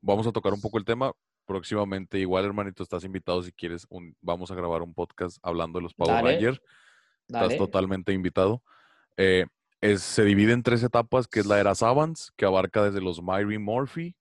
vamos 0.00 0.26
a 0.26 0.32
tocar 0.32 0.52
un 0.52 0.60
poco 0.60 0.78
el 0.78 0.84
tema. 0.84 1.12
Próximamente, 1.46 2.18
igual, 2.18 2.44
hermanito, 2.44 2.82
estás 2.82 3.04
invitado 3.04 3.42
si 3.42 3.52
quieres. 3.52 3.86
un- 3.88 4.16
vamos 4.20 4.50
a 4.50 4.54
grabar 4.54 4.82
un 4.82 4.92
podcast 4.94 5.38
hablando 5.42 5.78
de 5.78 5.84
los 5.84 5.94
Power 5.94 6.14
Dale, 6.16 6.32
Rangers. 6.32 6.60
Estás 7.28 7.56
totalmente 7.56 8.12
invitado. 8.12 8.62
Eh, 9.16 9.46
es- 9.92 10.02
se 10.02 10.24
divide 10.24 10.52
en 10.52 10.62
tres 10.62 10.82
etapas, 10.82 11.26
que 11.28 11.40
es 11.40 11.46
la 11.46 11.58
era 11.60 11.74
Savans, 11.74 12.32
que 12.36 12.44
abarca 12.44 12.82
desde 12.84 13.00
los 13.00 13.22
Myri 13.22 13.58
Morphy, 13.58 14.14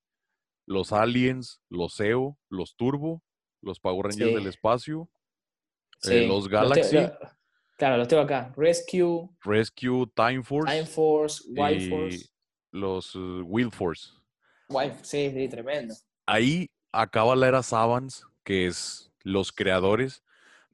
los 0.67 0.91
Aliens, 0.93 1.61
los 1.69 1.99
EO, 1.99 2.37
los 2.49 2.75
Turbo, 2.75 3.21
los 3.61 3.79
Power 3.79 4.07
Rangers 4.07 4.29
Sí. 4.31 4.35
del 4.35 4.47
espacio, 4.47 5.09
eh, 6.03 6.27
los 6.27 6.45
te- 6.45 6.49
Galaxy, 6.51 6.95
lo- 6.95 7.17
claro, 7.77 7.97
los 7.97 8.07
tengo 8.07 8.23
acá. 8.23 8.53
Rescue, 8.57 9.29
Rescue, 9.43 10.07
Time 10.15 10.43
Force 10.43 10.71
Time 10.73 10.85
Force, 10.87 11.43
Wild 11.47 11.81
y 11.81 11.89
Force. 11.89 12.29
los 12.71 13.15
uh, 13.15 13.69
Force. 13.71 14.11
Wild, 14.69 14.93
sí, 15.03 15.31
sí, 15.31 15.47
tremendo. 15.47 15.93
Ahí 16.25 16.69
acaba 16.91 17.35
la 17.35 17.47
era 17.47 17.63
Savans, 17.63 18.25
que 18.43 18.67
es 18.67 19.11
los 19.23 19.51
creadores. 19.51 20.23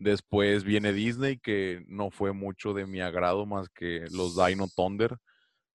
Después 0.02 0.64
viene 0.64 0.94
Disney, 0.94 1.38
que 1.38 1.84
no 1.88 2.10
fue 2.10 2.32
mucho 2.34 2.74
de 2.74 2.88
mi 2.88 3.02
agrado 3.02 3.46
más 3.46 3.70
que 3.70 4.06
los 4.12 4.36
Dino 4.36 4.68
Thunder, 4.76 5.16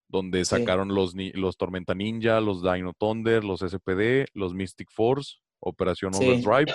donde 0.09 0.43
Sí. 0.43 0.49
sacaron 0.57 0.89
los, 0.93 1.13
los 1.15 1.55
Tormenta 1.55 1.95
Ninja, 1.95 2.41
los 2.41 2.61
Dino 2.61 2.93
Thunder, 2.93 3.45
los 3.45 3.61
SPD, 3.61 4.25
los 4.33 4.53
Mystic 4.53 4.91
Force, 4.91 5.37
Operación 5.59 6.13
Sí. 6.13 6.25
Overdrive, 6.27 6.73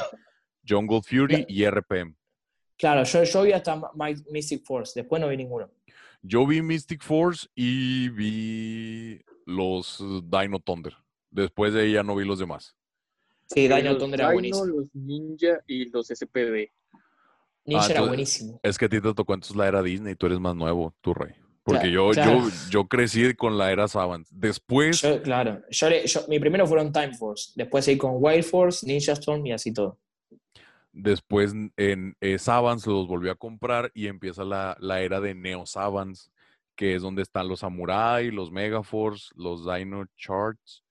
Jungle 0.67 1.03
Fury 1.03 1.45
y 1.47 1.65
RPM. 1.65 2.17
Claro, 2.79 3.05
yo, 3.05 3.23
yo 3.23 3.43
vi 3.43 3.53
hasta 3.53 3.77
My- 3.95 4.15
Mystic 4.31 4.65
Force, 4.65 4.93
después 4.99 5.21
no 5.21 5.29
vi 5.29 5.37
ninguno. 5.37 5.71
Yo 6.23 6.47
vi 6.47 6.63
Mystic 6.63 7.03
Force 7.03 7.47
y 7.55 8.09
vi 8.09 9.21
los 9.45 10.03
Dino 10.31 10.59
Thunder. 10.59 10.97
Después 11.31 11.75
de 11.75 11.83
ahí 11.83 11.93
ya 11.93 12.03
no 12.03 12.17
vi 12.17 12.25
los 12.25 12.39
demás. 12.39 12.75
Sí, 13.47 13.69
Dino 13.69 13.99
Thunder 13.99 14.21
era 14.21 14.31
Dino, 14.31 14.33
buenísimo. 14.41 14.65
los 14.67 14.87
Ninja 14.95 15.61
y 15.67 15.91
los 15.91 16.09
SPD. 16.11 16.73
Ninja 17.65 17.87
Ah, 17.87 17.91
era 17.91 18.01
buenísimo. 18.03 18.59
Es 18.63 18.77
que 18.79 18.87
a 18.87 18.89
ti 18.89 19.01
te 19.01 19.15
tocó 19.15 19.35
entonces 19.35 19.57
la 19.57 19.69
era 19.69 19.83
Disney, 19.83 20.15
tú 20.17 20.27
eres 20.27 20.41
más 20.41 20.55
nuevo, 20.57 20.95
tú, 21.01 21.15
Rey. 21.15 21.35
Porque 21.65 21.93
yo, 21.93 22.11
claro. 22.11 22.41
yo, 22.41 22.49
yo 22.71 22.89
crecí 22.89 23.35
con 23.35 23.57
la 23.57 23.71
era 23.71 23.87
Savant. 23.87 24.27
Después, 24.31 25.01
Yo, 25.01 25.23
claro, 25.23 25.63
yo, 25.71 25.89
yo- 26.05 26.25
mi 26.29 26.41
primero 26.41 26.67
fueron 26.67 26.93
Time 26.93 27.15
Force, 27.17 27.53
después 27.55 27.85
seguí 27.85 27.99
con 27.99 28.15
Wild 28.17 28.43
Force, 28.45 28.85
Ninja 28.85 29.13
Storm 29.13 29.47
y 29.47 29.53
así 29.53 29.73
todo. 29.73 29.99
después 30.93 31.55
en 31.77 32.17
eh, 32.21 32.39
Savants 32.39 32.87
los 32.87 33.07
volví 33.07 33.29
a 33.31 33.35
comprar 33.35 33.91
y 33.95 34.09
empieza 34.09 34.45
la, 34.45 34.77
la 34.81 35.01
era 35.01 35.21
de 35.21 35.35
Neo 35.35 35.65
Savants, 35.65 36.31
que 36.75 36.95
es 36.97 37.03
donde 37.03 37.23
están 37.23 37.49
los 37.49 37.61
Samurai, 37.61 38.31
los 38.31 38.51
Megaforce, 38.51 39.29
los 39.37 39.65
Dino 39.65 40.05
Charts, 40.17 40.83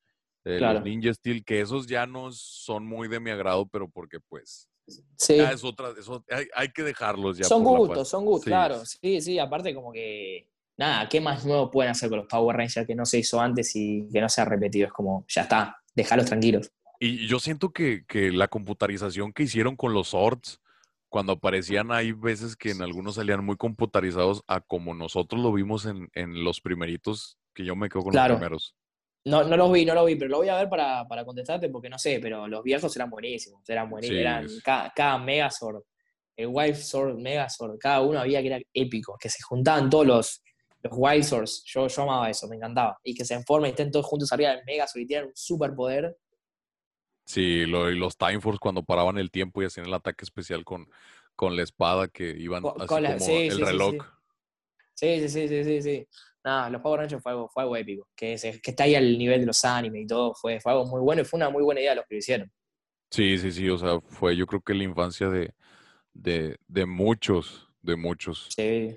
eh, 0.45 0.57
Claro. 0.57 0.79
los 0.79 0.83
Ninja 0.85 1.13
Steel, 1.13 1.43
que 1.43 1.61
esos 1.61 1.85
ya 1.85 2.07
no 2.07 2.31
son 2.31 2.85
muy 2.87 3.07
de 3.09 3.19
mi 3.19 3.29
agrado, 3.29 3.67
pero 3.67 3.87
porque 3.89 4.19
pues 4.19 4.67
Sí, 5.15 5.37
ya 5.37 5.51
es 5.51 5.63
otra, 5.63 5.89
eso, 5.97 6.23
hay, 6.29 6.47
hay 6.55 6.69
que 6.69 6.83
dejarlos 6.83 7.37
ya. 7.37 7.45
son 7.45 7.63
gustos, 7.63 8.09
son 8.09 8.25
gustos, 8.25 8.45
Sí. 8.45 8.49
claro. 8.49 8.85
Sí, 8.85 9.21
sí, 9.21 9.37
aparte 9.39 9.73
como 9.75 9.91
que, 9.91 10.49
nada, 10.77 11.07
¿qué 11.07 11.21
más 11.21 11.45
nuevo 11.45 11.69
pueden 11.69 11.91
hacer 11.91 12.09
con 12.09 12.19
los 12.19 12.27
Power 12.27 12.57
Rangers 12.57 12.87
que 12.87 12.95
no 12.95 13.05
se 13.05 13.19
hizo 13.19 13.39
antes 13.39 13.75
y 13.75 14.07
que 14.11 14.19
no 14.19 14.27
se 14.29 14.41
ha 14.41 14.45
repetido? 14.45 14.87
Es 14.87 14.93
como, 14.93 15.25
ya 15.27 15.43
está, 15.43 15.77
déjalos 15.95 16.25
tranquilos. 16.25 16.71
Y 16.99 17.27
yo 17.27 17.39
siento 17.39 17.71
que, 17.71 18.03
que 18.07 18.31
la 18.31 18.47
computarización 18.47 19.31
que 19.33 19.43
hicieron 19.43 19.75
con 19.75 19.93
los 19.93 20.09
swords, 20.09 20.59
cuando 21.09 21.33
aparecían, 21.33 21.91
hay 21.91 22.13
veces 22.13 22.55
que 22.55 22.71
en 22.71 22.81
algunos 22.81 23.15
salían 23.15 23.43
muy 23.45 23.57
computarizados 23.57 24.43
a 24.47 24.61
como 24.61 24.93
nosotros 24.93 25.41
lo 25.41 25.51
vimos 25.53 25.85
en, 25.85 26.09
en 26.13 26.43
los 26.43 26.61
primeritos, 26.61 27.37
que 27.53 27.65
yo 27.65 27.75
me 27.75 27.89
quedo 27.89 28.03
con 28.03 28.11
Claro. 28.13 28.33
los 28.33 28.39
primeros. 28.39 28.75
No, 29.25 29.43
no 29.43 29.55
los 29.55 29.71
vi, 29.71 29.85
no 29.85 29.93
los 29.93 30.05
vi, 30.07 30.15
pero 30.15 30.29
lo 30.31 30.37
voy 30.37 30.49
a 30.49 30.55
ver 30.57 30.67
para, 30.69 31.07
para 31.07 31.23
contestarte 31.23 31.69
porque 31.69 31.89
no 31.89 31.99
sé, 31.99 32.19
pero 32.19 32.47
los 32.47 32.63
viejos 32.63 32.95
eran 32.95 33.09
buenísimos, 33.09 33.61
eran 33.69 33.89
buenísimos, 33.89 34.17
Sí, 34.17 34.21
eran 34.21 34.45
es- 34.45 34.61
cada, 34.63 34.91
cada 34.95 35.17
Megazord, 35.19 35.83
el 36.35 36.47
Wild 36.47 36.75
Sword, 36.75 37.17
Megazord, 37.19 37.77
cada 37.77 38.01
uno 38.01 38.19
había 38.19 38.41
que 38.41 38.47
era 38.47 38.59
épico, 38.73 39.15
que 39.19 39.29
se 39.29 39.43
juntaban 39.43 39.89
todos 39.91 40.07
los, 40.07 40.43
los 40.81 40.93
Wild 40.95 41.23
Swords, 41.23 41.63
yo, 41.67 41.87
yo 41.87 42.01
amaba 42.01 42.31
eso, 42.31 42.47
me 42.47 42.55
encantaba, 42.55 42.97
y 43.03 43.13
que 43.13 43.23
se 43.23 43.39
formen 43.43 43.69
y 43.69 43.71
estén 43.71 43.91
todos 43.91 44.07
juntos 44.07 44.31
arriba 44.33 44.51
del 44.55 44.65
Megazord 44.65 45.01
y 45.01 45.05
tienen 45.05 45.27
un 45.27 45.35
superpoder, 45.35 46.17
Sí, 47.25 47.65
lo- 47.65 47.89
y 47.89 47.97
los 47.97 48.17
Time 48.17 48.41
Force 48.41 48.59
cuando 48.59 48.83
paraban 48.83 49.17
el 49.17 49.31
tiempo 49.31 49.61
y 49.61 49.65
hacían 49.65 49.85
el 49.85 49.93
ataque 49.93 50.25
especial 50.25 50.65
con, 50.65 50.89
con 51.35 51.55
la 51.55 51.63
espada 51.63 52.07
que 52.07 52.35
iban 52.37 52.63
Con- 52.63 52.73
así 52.73 52.87
con 52.87 53.03
la- 53.03 53.13
como 53.13 53.25
sí, 53.25 53.33
el 53.47 53.57
sí, 53.57 53.63
reloj. 53.63 53.93
sí, 54.95 55.19
sí, 55.19 55.29
sí, 55.29 55.47
sí, 55.47 55.63
sí, 55.63 55.81
sí. 55.81 56.07
Nada, 56.43 56.69
los 56.71 56.81
Power 56.81 57.01
Rangers 57.01 57.21
fue 57.21 57.31
algo, 57.33 57.47
fue 57.49 57.63
algo 57.63 57.75
épico, 57.77 58.07
que, 58.15 58.37
se- 58.37 58.59
que 58.61 58.71
está 58.71 58.83
ahí 58.85 58.95
al 58.95 59.17
nivel 59.17 59.41
de 59.41 59.45
los 59.45 59.63
animes 59.63 60.01
y 60.03 60.07
todo, 60.07 60.33
fue, 60.33 60.59
fue 60.59 60.71
algo 60.71 60.85
muy 60.85 60.99
bueno 61.01 61.21
y 61.21 61.25
fue 61.25 61.37
una 61.37 61.49
muy 61.51 61.61
buena 61.63 61.81
idea 61.81 61.93
los 61.95 62.05
que 62.07 62.15
lo 62.15 62.19
hicieron. 62.19 62.51
Sí, 63.11 63.37
sí, 63.37 63.51
sí, 63.51 63.69
o 63.69 63.77
sea, 63.77 63.99
fue 64.01 64.35
yo 64.35 64.47
creo 64.47 64.61
que 64.61 64.73
la 64.73 64.83
infancia 64.83 65.29
de, 65.29 65.53
de, 66.13 66.57
de 66.67 66.85
muchos, 66.85 67.67
de 67.81 67.95
muchos. 67.95 68.47
Sí. 68.55 68.95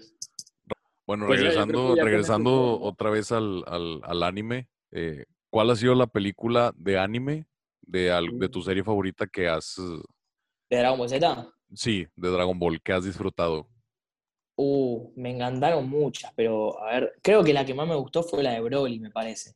Bueno, 1.07 1.27
Pues 1.27 1.39
regresando, 1.41 1.95
regresando 1.97 2.81
otra 2.81 3.11
vez 3.11 3.31
al, 3.31 3.63
al, 3.67 4.01
al 4.05 4.23
anime, 4.23 4.69
eh, 4.91 5.27
¿cuál 5.51 5.69
ha 5.71 5.77
sido 5.77 5.95
la 5.95 6.07
película 6.07 6.73
de 6.77 6.99
anime 6.99 7.47
de, 7.83 8.11
al- 8.11 8.39
de 8.39 8.49
tu 8.49 8.63
serie 8.63 8.83
favorita 8.83 9.27
que 9.27 9.49
has, 9.49 9.77
¿De 10.71 10.79
Dragon 10.79 10.99
Ball 10.99 11.09
Z? 11.11 11.53
sí, 11.75 12.07
de 12.17 12.31
Dragon 12.31 12.59
Ball, 12.59 12.81
que 12.81 12.93
has 12.95 13.05
disfrutado? 13.05 13.69
Uh, 14.57 15.11
me 15.17 15.31
encantaron 15.31 15.89
muchas, 15.89 16.33
pero 16.37 16.81
a 16.83 16.93
ver, 16.93 17.13
creo 17.23 17.43
que 17.43 17.53
la 17.53 17.65
que 17.65 17.75
más 17.75 17.89
me 17.89 17.97
gustó 17.97 18.23
fue 18.23 18.43
la 18.43 18.53
de 18.53 18.61
Broly, 18.61 19.01
me 19.01 19.11
parece. 19.11 19.55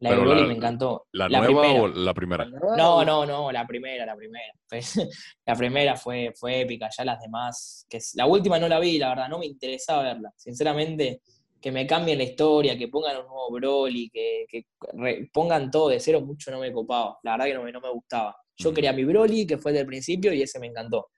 La 0.00 0.10
de 0.10 0.16
Broly 0.18 0.40
la- 0.42 0.46
me 0.48 0.54
encantó. 0.54 1.06
¿La, 1.12 1.28
La 1.28 1.38
nueva 1.38 1.62
primera. 1.62 1.82
o 1.82 1.88
la 1.88 2.12
primera? 2.14 2.44
No, 2.76 3.04
no, 3.04 3.24
no, 3.24 3.52
la 3.52 3.66
primera, 3.66 4.04
la 4.04 4.16
primera. 4.16 4.52
Fue- 4.66 4.80
La 5.46 5.54
primera 5.54 5.96
fue, 5.96 6.32
fue 6.34 6.60
épica, 6.62 6.88
ya 6.96 7.04
las 7.04 7.20
demás, 7.20 7.86
que 7.88 7.98
es- 7.98 8.14
la 8.16 8.26
última 8.26 8.58
no 8.58 8.68
la 8.68 8.80
vi, 8.80 8.98
la 8.98 9.10
verdad, 9.10 9.28
no 9.28 9.38
me 9.38 9.46
interesaba 9.46 10.02
verla. 10.02 10.32
Sinceramente, 10.36 11.22
que 11.60 11.70
me 11.72 11.86
cambien 11.86 12.18
la 12.18 12.24
historia, 12.24 12.76
que 12.76 12.88
pongan 12.88 13.16
un 13.18 13.26
nuevo 13.28 13.50
Broly, 13.52 14.10
que, 14.10 14.44
que 14.48 14.66
re- 14.92 15.30
pongan 15.32 15.70
todo 15.70 15.88
de 15.88 16.00
cero, 16.00 16.20
mucho 16.20 16.50
no 16.50 16.58
me 16.60 16.72
copaba. 16.72 17.18
La 17.22 17.32
verdad 17.32 17.46
que 17.46 17.54
no 17.54 17.62
me, 17.62 17.72
no 17.72 17.80
me 17.80 17.90
gustaba. 17.90 18.36
Yo 18.56 18.68
Ujú. 18.70 18.74
quería 18.74 18.92
mi 18.92 19.04
Broly, 19.04 19.46
que 19.46 19.56
fue 19.56 19.72
del 19.72 19.86
principio, 19.86 20.32
y 20.32 20.42
ese 20.42 20.58
me 20.58 20.66
encantó. 20.66 21.08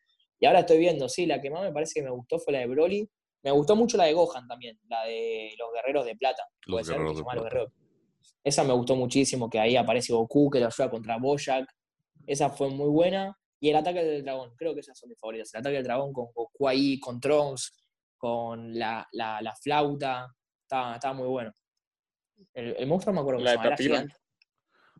Y 0.40 0.46
ahora 0.46 0.61
estoy 0.61 0.79
viendo, 0.79 1.09
sí, 1.09 1.27
la 1.27 1.40
que 1.40 1.51
más 1.51 1.62
me 1.62 1.72
parece 1.72 1.94
que 2.01 2.05
me 2.05 2.11
gustó 2.11 2.38
fue 2.38 2.53
la 2.53 2.61
de 2.61 2.66
Broly. 2.66 3.09
Me 3.42 3.51
gustó 3.51 3.77
mucho 3.77 3.96
la 3.96 4.05
de 4.05 4.12
Gohan 4.14 4.46
también, 4.48 4.79
la 4.88 5.05
de 5.05 5.55
los 5.59 5.68
guerreros 5.72 6.05
de 6.05 6.16
plata. 6.16 6.42
Los 6.66 6.74
Puede 6.74 6.85
ser 6.85 6.94
que 6.94 6.98
Guerreros 7.03 7.16
se 7.16 7.22
de 7.22 7.24
Los 7.24 7.33
Plata. 7.35 7.48
Guerreros. 7.48 7.72
Esa 8.44 8.64
me 8.64 8.72
gustó 8.72 8.96
muchísimo, 8.96 9.48
que 9.51 9.59
ahí 9.59 9.77
aparece 9.77 10.12
Goku, 10.12 10.51
que 10.51 10.61
lo 10.61 10.66
ayuda 10.66 10.90
contra 10.90 11.18
Bojack. 11.18 11.68
Esa 12.27 12.51
fue 12.51 12.68
muy 12.70 12.88
buena. 12.88 13.37
Y 13.61 13.70
el 13.70 13.77
ataque 13.77 14.05
del 14.05 14.22
dragón, 14.24 14.55
creo 14.57 14.74
que 14.74 14.81
esas 14.81 14.98
son 14.98 15.09
mis 15.09 15.18
favoritas. 15.18 15.53
El 15.55 15.61
ataque 15.61 15.77
del 15.77 15.85
dragón 15.85 16.12
con 16.12 16.27
Goku 16.33 16.68
ahí, 16.68 16.98
con 17.01 17.20
Trunks, 17.20 17.72
con 18.16 18.79
la, 18.79 19.07
la, 19.12 19.40
la 19.42 19.55
flauta. 19.57 20.29
Estaba, 20.62 20.94
estaba 20.94 21.14
muy 21.14 21.27
bueno. 21.29 21.53
El, 22.55 22.77
el 22.77 22.87
monstruo 22.87 23.12
me 23.14 23.20
acuerdo 23.20 23.38
cómo 23.38 23.44
La 23.44 23.51
se 23.51 23.57
llama, 23.57 23.66
era 23.66 23.77
Tapión. 23.77 23.92
gigante. 23.96 24.14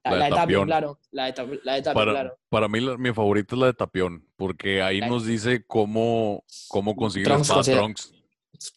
La, 0.05 0.11
La 0.13 0.25
de 0.25 0.31
la 0.31 0.37
Tapión. 0.37 0.67
claro. 0.67 0.99
La 1.11 1.25
de, 1.27 1.35
Tap- 1.35 1.61
la 1.65 1.75
de 1.75 1.83
Tapion, 1.83 1.95
Para, 1.95 2.13
claro. 2.13 2.39
para 2.49 2.69
mí, 2.69 2.81
la- 2.81 2.97
mi 2.97 3.13
favorita 3.13 3.55
es 3.55 3.61
la 3.61 3.67
de 3.67 3.75
Tapión, 3.75 4.27
porque 4.37 4.83
ahí 4.83 5.01
La- 5.01 5.09
nos 5.09 5.27
dice 5.27 5.65
cómo, 5.67 6.45
cómo 6.69 6.95
conseguir 6.97 7.29
la 7.29 7.35
Trunks 7.35 7.47
espada 7.49 7.59
considera- 7.59 7.81
Trunks. 7.83 8.13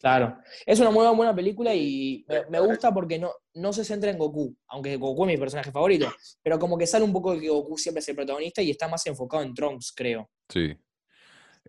Claro. 0.00 0.38
Es 0.64 0.78
una 0.78 0.90
muy 0.92 1.04
buena 1.16 1.34
película 1.34 1.74
y 1.74 2.24
me, 2.28 2.46
me 2.50 2.60
gusta 2.60 2.94
porque 2.94 3.18
no, 3.18 3.32
no 3.54 3.72
se 3.72 3.84
centra 3.84 4.10
en 4.10 4.18
Goku, 4.18 4.54
aunque 4.68 4.96
Goku 4.96 5.24
es 5.24 5.26
mi 5.32 5.36
personaje 5.36 5.72
favorito, 5.72 6.08
pero 6.40 6.56
como 6.58 6.78
que 6.78 6.86
sale 6.86 7.04
un 7.04 7.12
poco 7.12 7.34
de 7.34 7.40
que 7.40 7.48
Goku 7.48 7.76
siempre 7.76 7.98
es 8.00 8.08
el 8.08 8.14
protagonista 8.14 8.62
y 8.62 8.70
está 8.70 8.86
más 8.86 9.04
enfocado 9.08 9.42
en 9.42 9.52
Trunks, 9.54 9.92
creo. 9.92 10.30
Sí. 10.48 10.76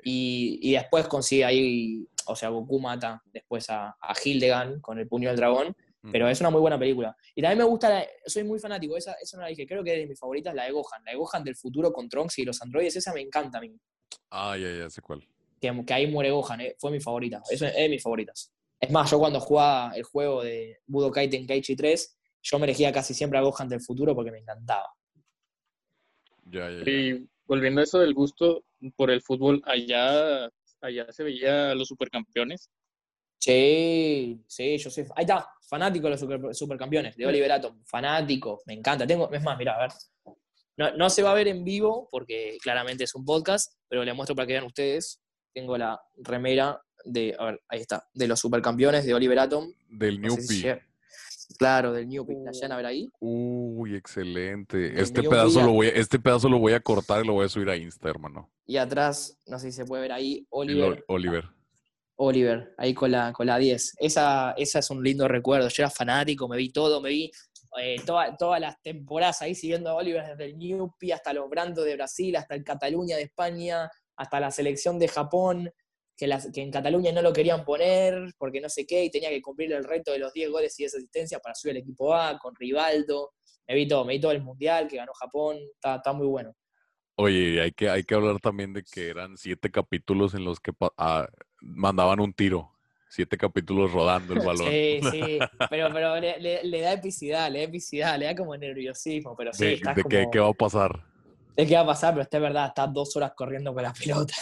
Y, 0.04 0.60
y 0.62 0.74
después 0.74 1.08
consigue 1.08 1.46
ahí, 1.46 2.08
o 2.28 2.36
sea, 2.36 2.50
Goku 2.50 2.80
mata 2.80 3.22
después 3.32 3.70
a, 3.70 3.96
a 4.00 4.14
Hildegard 4.24 4.82
con 4.82 5.00
el 5.00 5.08
puño 5.08 5.30
del 5.30 5.38
dragón, 5.38 5.76
pero 6.12 6.28
es 6.28 6.40
una 6.42 6.50
muy 6.50 6.60
buena 6.62 6.78
película. 6.78 7.16
Y 7.36 7.42
también 7.42 7.60
me 7.60 7.64
gusta, 7.64 7.90
la- 7.90 8.08
soy 8.26 8.44
muy 8.44 8.60
fanático, 8.60 8.98
esa, 8.98 9.14
esa 9.22 9.38
no 9.38 9.44
la 9.44 9.50
dije, 9.50 9.66
creo 9.66 9.84
que 9.84 9.94
es 9.94 10.00
de 10.00 10.08
mis 10.08 10.20
favoritas, 10.20 10.54
la 10.54 10.66
de 10.66 10.72
Gohan, 10.72 11.04
la 11.06 11.12
de 11.12 11.18
Gohan 11.18 11.44
del 11.44 11.56
futuro 11.56 11.92
con 11.94 12.10
Trunks 12.10 12.40
y 12.40 12.46
los 12.46 12.62
androides, 12.62 12.96
esa 12.96 13.14
me 13.14 13.22
encanta 13.22 13.58
a 13.58 13.62
mí. 13.62 13.76
Ah, 14.30 14.58
ya, 14.58 14.70
ya 14.70 14.90
sé 14.90 15.02
cuál. 15.02 15.26
que, 15.62 15.84
que 15.86 15.94
ahí 15.94 16.08
muere 16.08 16.32
Gohan, 16.32 16.62
eh, 16.62 16.76
fue 16.78 16.92
mi 16.92 17.00
favorita, 17.00 17.42
eso 17.50 17.66
es, 17.66 17.74
de 17.76 17.90
mis 17.90 18.02
favoritas. 18.04 18.52
Es 18.80 18.92
más, 18.92 19.10
yo 19.10 19.18
cuando 19.18 19.40
jugaba 19.40 19.96
el 19.96 20.04
juego 20.04 20.44
de 20.44 20.80
Budokai 20.88 21.30
Tenkaichi 21.30 21.76
3, 21.76 22.18
yo 22.42 22.60
me 22.60 22.66
elegía 22.66 22.92
casi 22.92 23.14
siempre 23.14 23.40
a 23.40 23.42
Gohan 23.42 23.70
del 23.70 23.80
futuro 23.80 24.14
porque 24.14 24.32
me 24.32 24.40
encantaba. 24.40 24.90
Ya, 26.46 26.70
ya, 26.70 26.84
ya. 26.84 26.92
Y 26.92 27.28
volviendo 27.46 27.80
a 27.82 27.84
eso 27.86 28.00
del 28.00 28.14
gusto 28.14 28.66
por 28.98 29.10
el 29.10 29.22
fútbol, 29.22 29.62
allá, 29.66 30.50
allá 30.82 31.12
se 31.12 31.24
veía 31.24 31.74
los 31.76 31.88
supercampeones. 31.88 32.70
Sí, 33.44 34.42
sí, 34.48 34.78
yo 34.78 34.90
soy. 34.90 35.04
Ahí 35.18 35.26
está, 35.26 35.46
fanático 35.68 36.06
de 36.08 36.12
los 36.12 36.20
super- 36.22 36.56
supercampeones, 36.56 37.18
de 37.18 37.26
Oliver 37.26 37.52
Atom, 37.52 37.78
fanático, 37.84 38.62
me 38.66 38.74
encanta. 38.74 39.06
Tengo, 39.06 39.30
es 39.34 39.44
más, 39.44 39.58
mira, 39.58 39.76
a 39.76 39.82
ver. 39.82 39.92
No, 40.78 40.96
no 40.96 41.10
se 41.10 41.22
va 41.22 41.32
a 41.32 41.34
ver 41.34 41.50
en 41.50 41.66
vivo 41.66 42.08
porque 42.10 42.58
claramente 42.64 43.04
es 43.04 43.14
un 43.16 43.26
podcast, 43.26 43.74
pero 43.90 44.06
le 44.06 44.14
muestro 44.14 44.34
para 44.34 44.48
que 44.48 44.54
vean 44.54 44.64
ustedes. 44.64 45.20
Tengo 45.54 45.78
la 45.78 46.00
remera 46.16 46.82
de, 47.04 47.36
a 47.38 47.46
ver, 47.46 47.62
ahí 47.68 47.82
está, 47.82 48.08
de 48.14 48.28
los 48.28 48.40
supercampeones 48.40 49.06
de 49.06 49.14
Oliver 49.14 49.40
Atom. 49.40 49.74
Del 49.90 50.22
No 50.22 50.36
sé 50.36 50.42
si 50.44 50.64
Claro, 51.60 51.92
del 51.92 52.08
Newpie. 52.08 52.38
¿La 52.46 52.52
llegan 52.52 52.72
a 52.72 52.78
ver 52.78 52.86
ahí? 52.86 53.10
Uy, 53.20 53.96
excelente. 53.96 54.78
Del 54.78 54.98
Este 55.00 55.22
pedazo, 55.22 55.62
lo 55.64 55.74
voy 55.74 55.88
a, 55.88 55.90
este 55.90 56.18
pedazo 56.18 56.48
lo 56.48 56.60
voy 56.60 56.72
a 56.74 56.80
cortar 56.80 57.24
y 57.24 57.28
lo 57.28 57.34
voy 57.34 57.46
a 57.46 57.50
subir 57.50 57.70
a 57.70 57.76
Insta, 57.76 58.10
hermano. 58.10 58.50
Y 58.66 58.78
atrás, 58.78 59.38
no 59.48 59.60
sé 59.60 59.70
si 59.70 59.74
se 59.76 59.86
puede 59.86 60.04
ver 60.04 60.14
ahí, 60.14 60.38
El 60.38 60.46
Oliver. 60.50 61.04
Oliver. 61.10 61.50
Oliver, 62.18 62.74
ahí 62.78 62.94
con 62.94 63.12
la, 63.12 63.34
con 63.34 63.48
la 63.48 63.58
10. 63.58 63.94
Esa, 64.00 64.54
esa 64.58 64.80
es 64.80 64.90
un 64.90 65.04
lindo 65.04 65.28
recuerdo. 65.28 65.68
Yo 65.70 65.84
era 65.84 65.90
fanático, 65.90 66.48
me 66.48 66.58
vi 66.58 66.72
todo, 66.72 67.02
me 67.02 67.10
vi 67.10 67.32
eh, 67.82 67.96
toda- 68.06 68.36
todas 68.38 68.62
las 68.62 68.80
temporadas 68.82 69.42
ahí 69.42 69.56
siguiendo 69.56 69.90
a 69.90 69.96
Oliver 69.96 70.26
desde 70.28 70.46
el 70.46 70.58
Newpie 70.58 71.12
hasta 71.14 71.34
los 71.34 71.50
Brandos 71.50 71.86
de 71.86 71.96
Brasil, 71.96 72.36
hasta 72.36 72.54
el 72.56 72.64
Cataluña 72.64 73.16
de 73.18 73.24
España, 73.24 73.90
hasta 74.16 74.40
la 74.40 74.52
selección 74.52 75.00
de 75.00 75.08
Japón, 75.08 75.72
que, 76.16 76.28
las- 76.28 76.52
que 76.54 76.62
en 76.62 76.70
Cataluña 76.72 77.12
no 77.12 77.24
lo 77.24 77.34
querían 77.34 77.66
poner 77.66 78.34
porque 78.38 78.62
no 78.62 78.70
sé 78.70 78.86
qué, 78.86 79.04
y 79.06 79.10
tenía 79.10 79.30
que 79.30 79.42
cumplir 79.42 79.74
el 79.74 79.84
reto 79.84 80.12
de 80.12 80.20
los 80.20 80.32
10 80.34 80.52
goles 80.52 80.80
y 80.80 80.84
10 80.84 80.94
asistencias 80.96 81.42
para 81.42 81.56
subir 81.56 81.72
al 81.72 81.78
equipo 81.82 82.14
A 82.14 82.38
con 82.38 82.54
Rivaldo. 82.56 83.32
Me 83.68 83.74
vi 83.76 83.88
todo, 83.88 84.06
me 84.06 84.14
vi 84.14 84.20
todo 84.22 84.32
el 84.34 84.44
Mundial 84.44 84.88
que 84.88 84.98
ganó 84.98 85.14
Japón, 85.14 85.58
está, 85.74 85.96
está 85.96 86.14
muy 86.14 86.28
bueno. 86.28 86.54
Oye, 87.16 87.62
hay 87.62 87.72
que, 87.72 87.90
hay 87.90 88.04
que 88.04 88.16
hablar 88.16 88.40
también 88.40 88.74
de 88.74 88.84
que 88.84 89.10
eran 89.10 89.38
siete 89.38 89.70
capítulos 89.70 90.34
en 90.34 90.44
los 90.46 90.60
que 90.60 90.72
ah, 90.98 91.28
mandaban 91.62 92.20
un 92.20 92.34
tiro. 92.34 92.72
Siete 93.10 93.38
capítulos 93.38 93.92
rodando 93.92 94.34
el 94.34 94.40
balón. 94.46 94.70
Sí, 94.70 95.00
sí, 95.12 95.40
pero, 95.70 95.94
pero 95.94 96.20
le, 96.20 96.40
le- 96.40 96.64
le 96.64 96.82
da 96.82 96.94
epicidad, 96.94 97.52
le 97.52 97.60
da 97.60 97.66
epicidad, 97.66 98.18
le 98.18 98.26
da 98.26 98.36
como 98.36 98.58
nerviosismo, 98.58 99.36
pero 99.38 99.54
sí, 99.54 99.66
de 99.66 99.74
estás 99.74 99.96
de 99.96 100.04
qué, 100.04 100.10
como- 100.10 100.32
qué 100.32 100.40
va 100.40 100.50
a 100.50 100.54
pasar. 100.54 101.06
¿De 101.56 101.68
qué 101.68 101.76
va 101.76 101.82
a 101.82 101.86
pasar? 101.86 102.14
Pero 102.14 102.24
está 102.24 102.40
verdad, 102.40 102.68
estás 102.70 102.92
dos 102.92 103.16
horas 103.16 103.34
corriendo 103.36 103.74
con 103.74 103.84
la 103.84 103.94
pelota. 103.94 104.34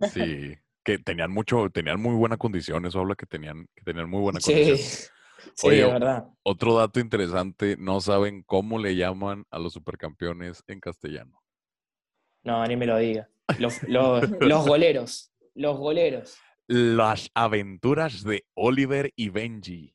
Sí, 0.00 0.54
que 0.82 0.98
tenían 0.98 1.30
mucho, 1.30 1.68
tenían 1.70 2.00
muy 2.00 2.14
buena 2.14 2.38
condición. 2.38 2.86
Eso 2.86 3.00
habla 3.00 3.14
que 3.14 3.26
tenían, 3.26 3.66
que 3.74 3.82
tenían 3.84 4.08
muy 4.08 4.20
buena 4.20 4.40
Sí, 4.40 4.52
condición. 4.52 4.78
sí, 5.54 5.66
Oye, 5.68 5.76
de 5.78 5.84
verdad. 5.92 6.24
Otro 6.42 6.74
dato 6.76 7.00
interesante, 7.00 7.76
no 7.78 8.00
saben 8.00 8.42
cómo 8.44 8.78
le 8.78 8.94
llaman 8.96 9.44
a 9.50 9.58
los 9.58 9.72
supercampeones 9.74 10.62
en 10.68 10.80
castellano. 10.80 11.42
No, 12.46 12.64
ni 12.64 12.76
me 12.76 12.86
lo 12.86 12.96
diga. 12.96 13.28
Los, 13.58 13.82
los, 13.88 14.30
los 14.40 14.66
goleros, 14.66 15.32
los 15.54 15.76
goleros. 15.76 16.38
Las 16.68 17.30
aventuras 17.34 18.24
de 18.24 18.44
Oliver 18.54 19.12
y 19.16 19.28
Benji. 19.28 19.92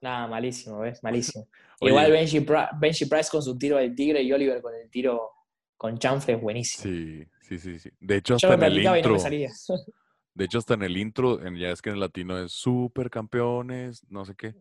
Nada, 0.00 0.26
malísimo, 0.26 0.80
¿ves? 0.80 1.02
Malísimo. 1.02 1.48
Oye. 1.80 1.90
Igual 1.90 2.12
Benji, 2.12 2.46
Benji 2.78 3.06
Price 3.06 3.30
con 3.30 3.42
su 3.42 3.56
tiro 3.58 3.76
del 3.78 3.94
tigre 3.94 4.22
y 4.22 4.32
Oliver 4.32 4.60
con 4.60 4.74
el 4.74 4.88
tiro 4.90 5.30
con 5.76 5.98
chanfle 5.98 6.34
es 6.34 6.40
buenísimo. 6.40 6.82
Sí, 6.94 7.24
sí, 7.40 7.58
sí, 7.58 7.78
sí. 7.78 7.90
De 7.98 8.16
hecho, 8.16 8.34
hasta 8.36 8.54
en 8.54 8.62
el 8.62 8.82
no 8.82 8.96
intro. 8.96 9.16
De 10.34 10.44
hecho, 10.46 10.58
hasta 10.58 10.74
en 10.74 10.82
el 10.82 10.96
intro, 10.96 11.44
en- 11.44 11.56
ya 11.56 11.70
es 11.70 11.82
que 11.82 11.90
en 11.90 11.96
el 11.96 12.00
latino 12.00 12.38
es 12.38 12.52
supercampeones, 12.52 14.02
no 14.08 14.24
sé 14.24 14.34
qué. 14.34 14.54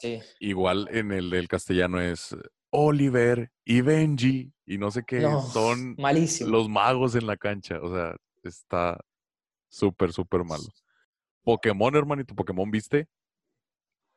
Sí. 0.00 0.20
Igual 0.40 0.88
en 0.90 1.12
el 1.12 1.30
del 1.30 1.46
castellano 1.48 2.00
es 2.00 2.36
Oliver 2.70 3.50
y 3.64 3.80
Benji 3.80 4.52
y 4.66 4.78
no 4.78 4.90
sé 4.90 5.02
qué. 5.06 5.20
No, 5.20 5.40
Son 5.42 5.94
malísimo. 5.98 6.50
los 6.50 6.68
magos 6.68 7.14
en 7.14 7.26
la 7.26 7.36
cancha. 7.36 7.78
O 7.82 7.94
sea, 7.94 8.14
está 8.42 8.98
súper, 9.68 10.12
súper 10.12 10.44
malo. 10.44 10.64
Pokémon, 11.42 11.94
hermanito, 11.96 12.34
Pokémon, 12.34 12.70
¿viste? 12.70 13.08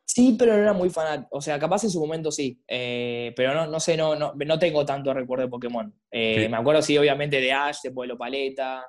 Sí, 0.05 0.35
pero 0.37 0.53
no 0.53 0.59
era 0.59 0.73
muy 0.73 0.89
fanático. 0.89 1.29
O 1.31 1.41
sea, 1.41 1.57
capaz 1.57 1.85
en 1.85 1.89
su 1.89 1.99
momento 2.01 2.31
sí. 2.31 2.61
Eh, 2.67 3.31
pero 3.35 3.53
no, 3.53 3.67
no 3.67 3.79
sé, 3.79 3.95
no, 3.95 4.15
no, 4.15 4.33
no 4.35 4.59
tengo 4.59 4.85
tanto 4.85 5.13
recuerdo 5.13 5.45
de 5.45 5.49
Pokémon. 5.49 5.93
Eh, 6.11 6.43
Sí. 6.43 6.49
Me 6.49 6.57
acuerdo, 6.57 6.81
sí, 6.81 6.97
obviamente, 6.97 7.39
de 7.39 7.53
Ash, 7.53 7.81
de 7.81 7.91
Pueblo 7.91 8.17
Paleta, 8.17 8.85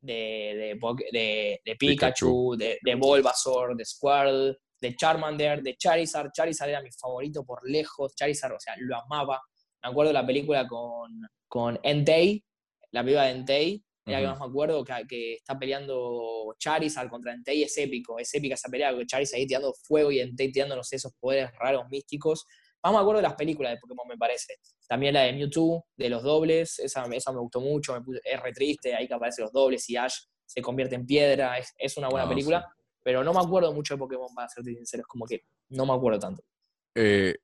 de, 0.00 0.14
de, 0.14 0.78
de- 1.12 1.60
de 1.64 1.76
Pikachu, 1.76 2.54
de, 2.58 2.78
de 2.82 2.94
Bulbasaur, 2.96 3.74
de 3.76 3.84
Squirtle, 3.84 4.58
de 4.80 4.94
Charmander, 4.96 5.62
de 5.62 5.76
Charizard. 5.76 6.30
Charizard 6.32 6.70
era 6.70 6.82
mi 6.82 6.90
favorito 6.92 7.44
por 7.44 7.68
lejos. 7.68 8.14
Charizard, 8.14 8.52
o 8.54 8.60
sea, 8.60 8.74
lo 8.78 8.96
amaba. 8.96 9.40
Me 9.82 9.90
acuerdo 9.90 10.08
de 10.10 10.14
la 10.14 10.26
película 10.26 10.66
con, 10.66 11.20
con 11.46 11.78
Entei, 11.82 12.44
la 12.90 13.02
película 13.02 13.24
de 13.24 13.30
Entei, 13.30 13.84
era 14.06 14.18
la 14.20 14.24
que 14.24 14.24
Ujú. 14.24 14.30
más 14.32 14.40
me 14.40 14.50
acuerdo, 14.50 14.84
que, 14.84 14.94
que 15.08 15.34
está 15.34 15.58
peleando 15.58 16.54
Charizard 16.58 17.08
contra 17.10 17.32
Entei, 17.32 17.62
es 17.62 17.76
épico, 17.78 18.18
es 18.18 18.32
épica 18.34 18.54
esa 18.54 18.68
pelea, 18.68 18.92
con 18.94 19.06
Charizard 19.06 19.38
ahí 19.38 19.46
tirando 19.46 19.72
fuego 19.74 20.10
y 20.10 20.20
Entei 20.20 20.50
tirando, 20.50 20.74
no 20.76 20.82
sé, 20.82 20.96
esos 20.96 21.12
poderes 21.20 21.50
raros, 21.58 21.84
místicos. 21.90 22.44
Más 22.82 22.92
me 22.92 22.98
acuerdo 23.00 23.18
de 23.18 23.22
las 23.28 23.34
películas 23.34 23.72
de 23.72 23.78
Pokémon, 23.78 24.06
me 24.08 24.16
parece. 24.16 24.54
También 24.88 25.12
la 25.14 25.22
de 25.22 25.32
Mewtwo, 25.32 25.86
de 25.96 26.08
los 26.08 26.22
dobles, 26.22 26.78
esa, 26.78 27.04
esa 27.12 27.32
me 27.32 27.40
gustó 27.40 27.60
mucho, 27.60 27.92
me 27.92 28.00
puse- 28.00 28.20
es 28.24 28.40
re 28.40 28.52
triste, 28.52 28.94
ahí 28.94 29.06
que 29.06 29.14
aparecen 29.14 29.42
los 29.44 29.52
dobles 29.52 29.88
y 29.90 29.96
Ash 29.96 30.14
se 30.46 30.62
convierte 30.62 30.94
en 30.94 31.04
piedra, 31.04 31.58
es, 31.58 31.74
es 31.76 31.96
una 31.98 32.08
buena 32.08 32.24
Ah, 32.26 32.28
película, 32.30 32.66
sí. 32.66 32.77
Pero 33.08 33.24
no 33.24 33.32
me 33.32 33.40
acuerdo 33.40 33.72
mucho 33.72 33.94
de 33.94 33.98
Pokémon, 34.00 34.28
para 34.34 34.50
serte 34.50 34.74
sincero, 34.74 35.00
es 35.00 35.06
como 35.06 35.24
que 35.24 35.40
no 35.70 35.86
me 35.86 35.94
acuerdo 35.94 36.18
tanto. 36.18 36.42
Eh, 36.94 37.36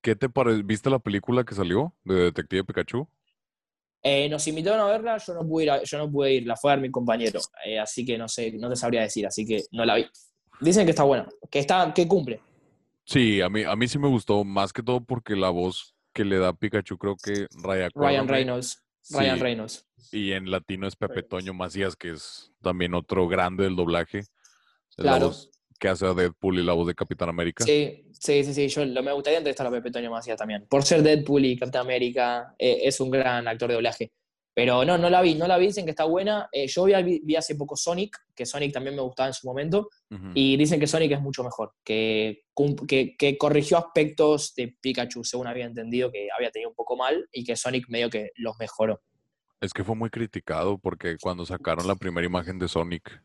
¿Qué 0.00 0.14
te 0.14 0.28
parece? 0.28 0.62
¿Viste 0.62 0.88
la 0.88 1.00
película 1.00 1.42
que 1.42 1.56
salió 1.56 1.92
de 2.04 2.14
Detective 2.26 2.62
Pikachu? 2.62 3.08
Eh, 4.00 4.28
nos 4.28 4.46
invitaron 4.46 4.78
a 4.78 4.84
verla, 4.84 5.18
yo 5.18 5.34
no 5.34 5.44
pude 5.44 5.64
ir, 5.64 5.70
a- 5.72 5.82
yo 5.82 5.98
no 5.98 6.08
pude 6.08 6.34
ir 6.34 6.46
la 6.46 6.54
fue 6.54 6.70
a 6.70 6.76
ver 6.76 6.82
mi 6.82 6.90
compañero, 6.92 7.40
eh, 7.66 7.80
así 7.80 8.04
que 8.04 8.16
no 8.16 8.28
sé, 8.28 8.52
no 8.52 8.70
te 8.70 8.76
sabría 8.76 9.00
decir, 9.00 9.26
así 9.26 9.44
que 9.44 9.64
no 9.72 9.84
la 9.84 9.96
vi. 9.96 10.06
Dicen 10.60 10.84
que 10.84 10.90
está 10.90 11.02
buena, 11.02 11.28
que 11.50 11.58
está, 11.58 11.92
que 11.92 12.06
cumple. 12.06 12.40
Sí, 13.04 13.40
a 13.40 13.48
mí, 13.48 13.64
a 13.64 13.74
mí 13.74 13.88
sí 13.88 13.98
me 13.98 14.06
gustó, 14.06 14.44
más 14.44 14.72
que 14.72 14.84
todo 14.84 15.00
porque 15.04 15.34
la 15.34 15.50
voz 15.50 15.96
que 16.12 16.24
le 16.24 16.38
da 16.38 16.52
Pikachu 16.52 16.96
creo 16.96 17.16
que 17.16 17.48
Raya 17.60 17.88
Ryan 17.88 17.90
Cuadrome, 17.90 18.30
Reynolds, 18.30 18.84
Ryan 19.10 19.36
sí, 19.36 19.42
Reynolds. 19.42 19.84
Y 20.12 20.30
en 20.30 20.48
latino 20.48 20.86
es 20.86 20.94
Pepe 20.94 21.24
Toño 21.24 21.54
Macías, 21.54 21.96
que 21.96 22.10
es 22.10 22.52
también 22.62 22.94
otro 22.94 23.26
grande 23.26 23.64
del 23.64 23.74
doblaje. 23.74 24.22
La 24.98 25.12
Claro. 25.12 25.26
voz 25.28 25.50
que 25.78 25.88
hace 25.88 26.06
a 26.06 26.12
Deadpool 26.14 26.58
y 26.58 26.64
la 26.64 26.72
voz 26.72 26.88
de 26.88 26.94
Capitán 26.94 27.28
América. 27.28 27.64
Sí, 27.64 28.04
sí, 28.12 28.42
sí, 28.42 28.52
sí, 28.52 28.68
yo 28.68 28.84
lo- 28.84 29.02
me 29.02 29.12
gustaría 29.12 29.38
entrevistar 29.38 29.66
a 29.66 29.70
Pepe 29.70 29.92
Toño 29.92 30.10
Macías 30.10 30.36
también. 30.36 30.66
Por 30.68 30.82
ser 30.82 31.02
Deadpool 31.04 31.44
y 31.44 31.56
Capitán 31.56 31.82
América, 31.82 32.54
eh, 32.58 32.80
es 32.82 32.98
un 33.00 33.10
gran 33.10 33.46
actor 33.46 33.68
de 33.68 33.74
doblaje. 33.74 34.12
Pero 34.54 34.84
no, 34.84 34.98
no 34.98 35.08
la 35.08 35.22
vi, 35.22 35.36
no 35.36 35.46
la 35.46 35.56
vi, 35.56 35.66
dicen 35.68 35.84
que 35.84 35.92
está 35.92 36.02
buena. 36.02 36.48
Eh, 36.50 36.66
yo 36.66 36.84
vi, 36.86 37.20
vi 37.22 37.36
hace 37.36 37.54
poco 37.54 37.76
Sonic, 37.76 38.16
que 38.34 38.44
Sonic 38.44 38.72
también 38.72 38.96
me 38.96 39.02
gustaba 39.02 39.28
en 39.28 39.34
su 39.34 39.46
momento, 39.46 39.88
Ujú. 40.10 40.30
y 40.34 40.56
dicen 40.56 40.80
que 40.80 40.88
Sonic 40.88 41.12
es 41.12 41.20
mucho 41.20 41.44
mejor, 41.44 41.74
que, 41.84 42.42
que, 42.88 43.16
que 43.16 43.38
corrigió 43.38 43.78
aspectos 43.78 44.54
de 44.56 44.76
Pikachu, 44.80 45.22
según 45.22 45.46
había 45.46 45.64
entendido, 45.66 46.10
que 46.10 46.26
había 46.36 46.50
tenido 46.50 46.70
un 46.70 46.74
poco 46.74 46.96
mal, 46.96 47.28
y 47.30 47.44
que 47.44 47.54
Sonic 47.54 47.88
medio 47.88 48.10
que 48.10 48.32
los 48.34 48.58
mejoró. 48.58 49.00
Es 49.60 49.72
que 49.72 49.84
fue 49.84 49.94
muy 49.94 50.10
criticado 50.10 50.76
porque 50.76 51.16
cuando 51.20 51.46
sacaron 51.46 51.86
la 51.86 51.94
primera 51.94 52.26
imagen 52.26 52.58
de 52.58 52.66
Sonic, 52.66 53.22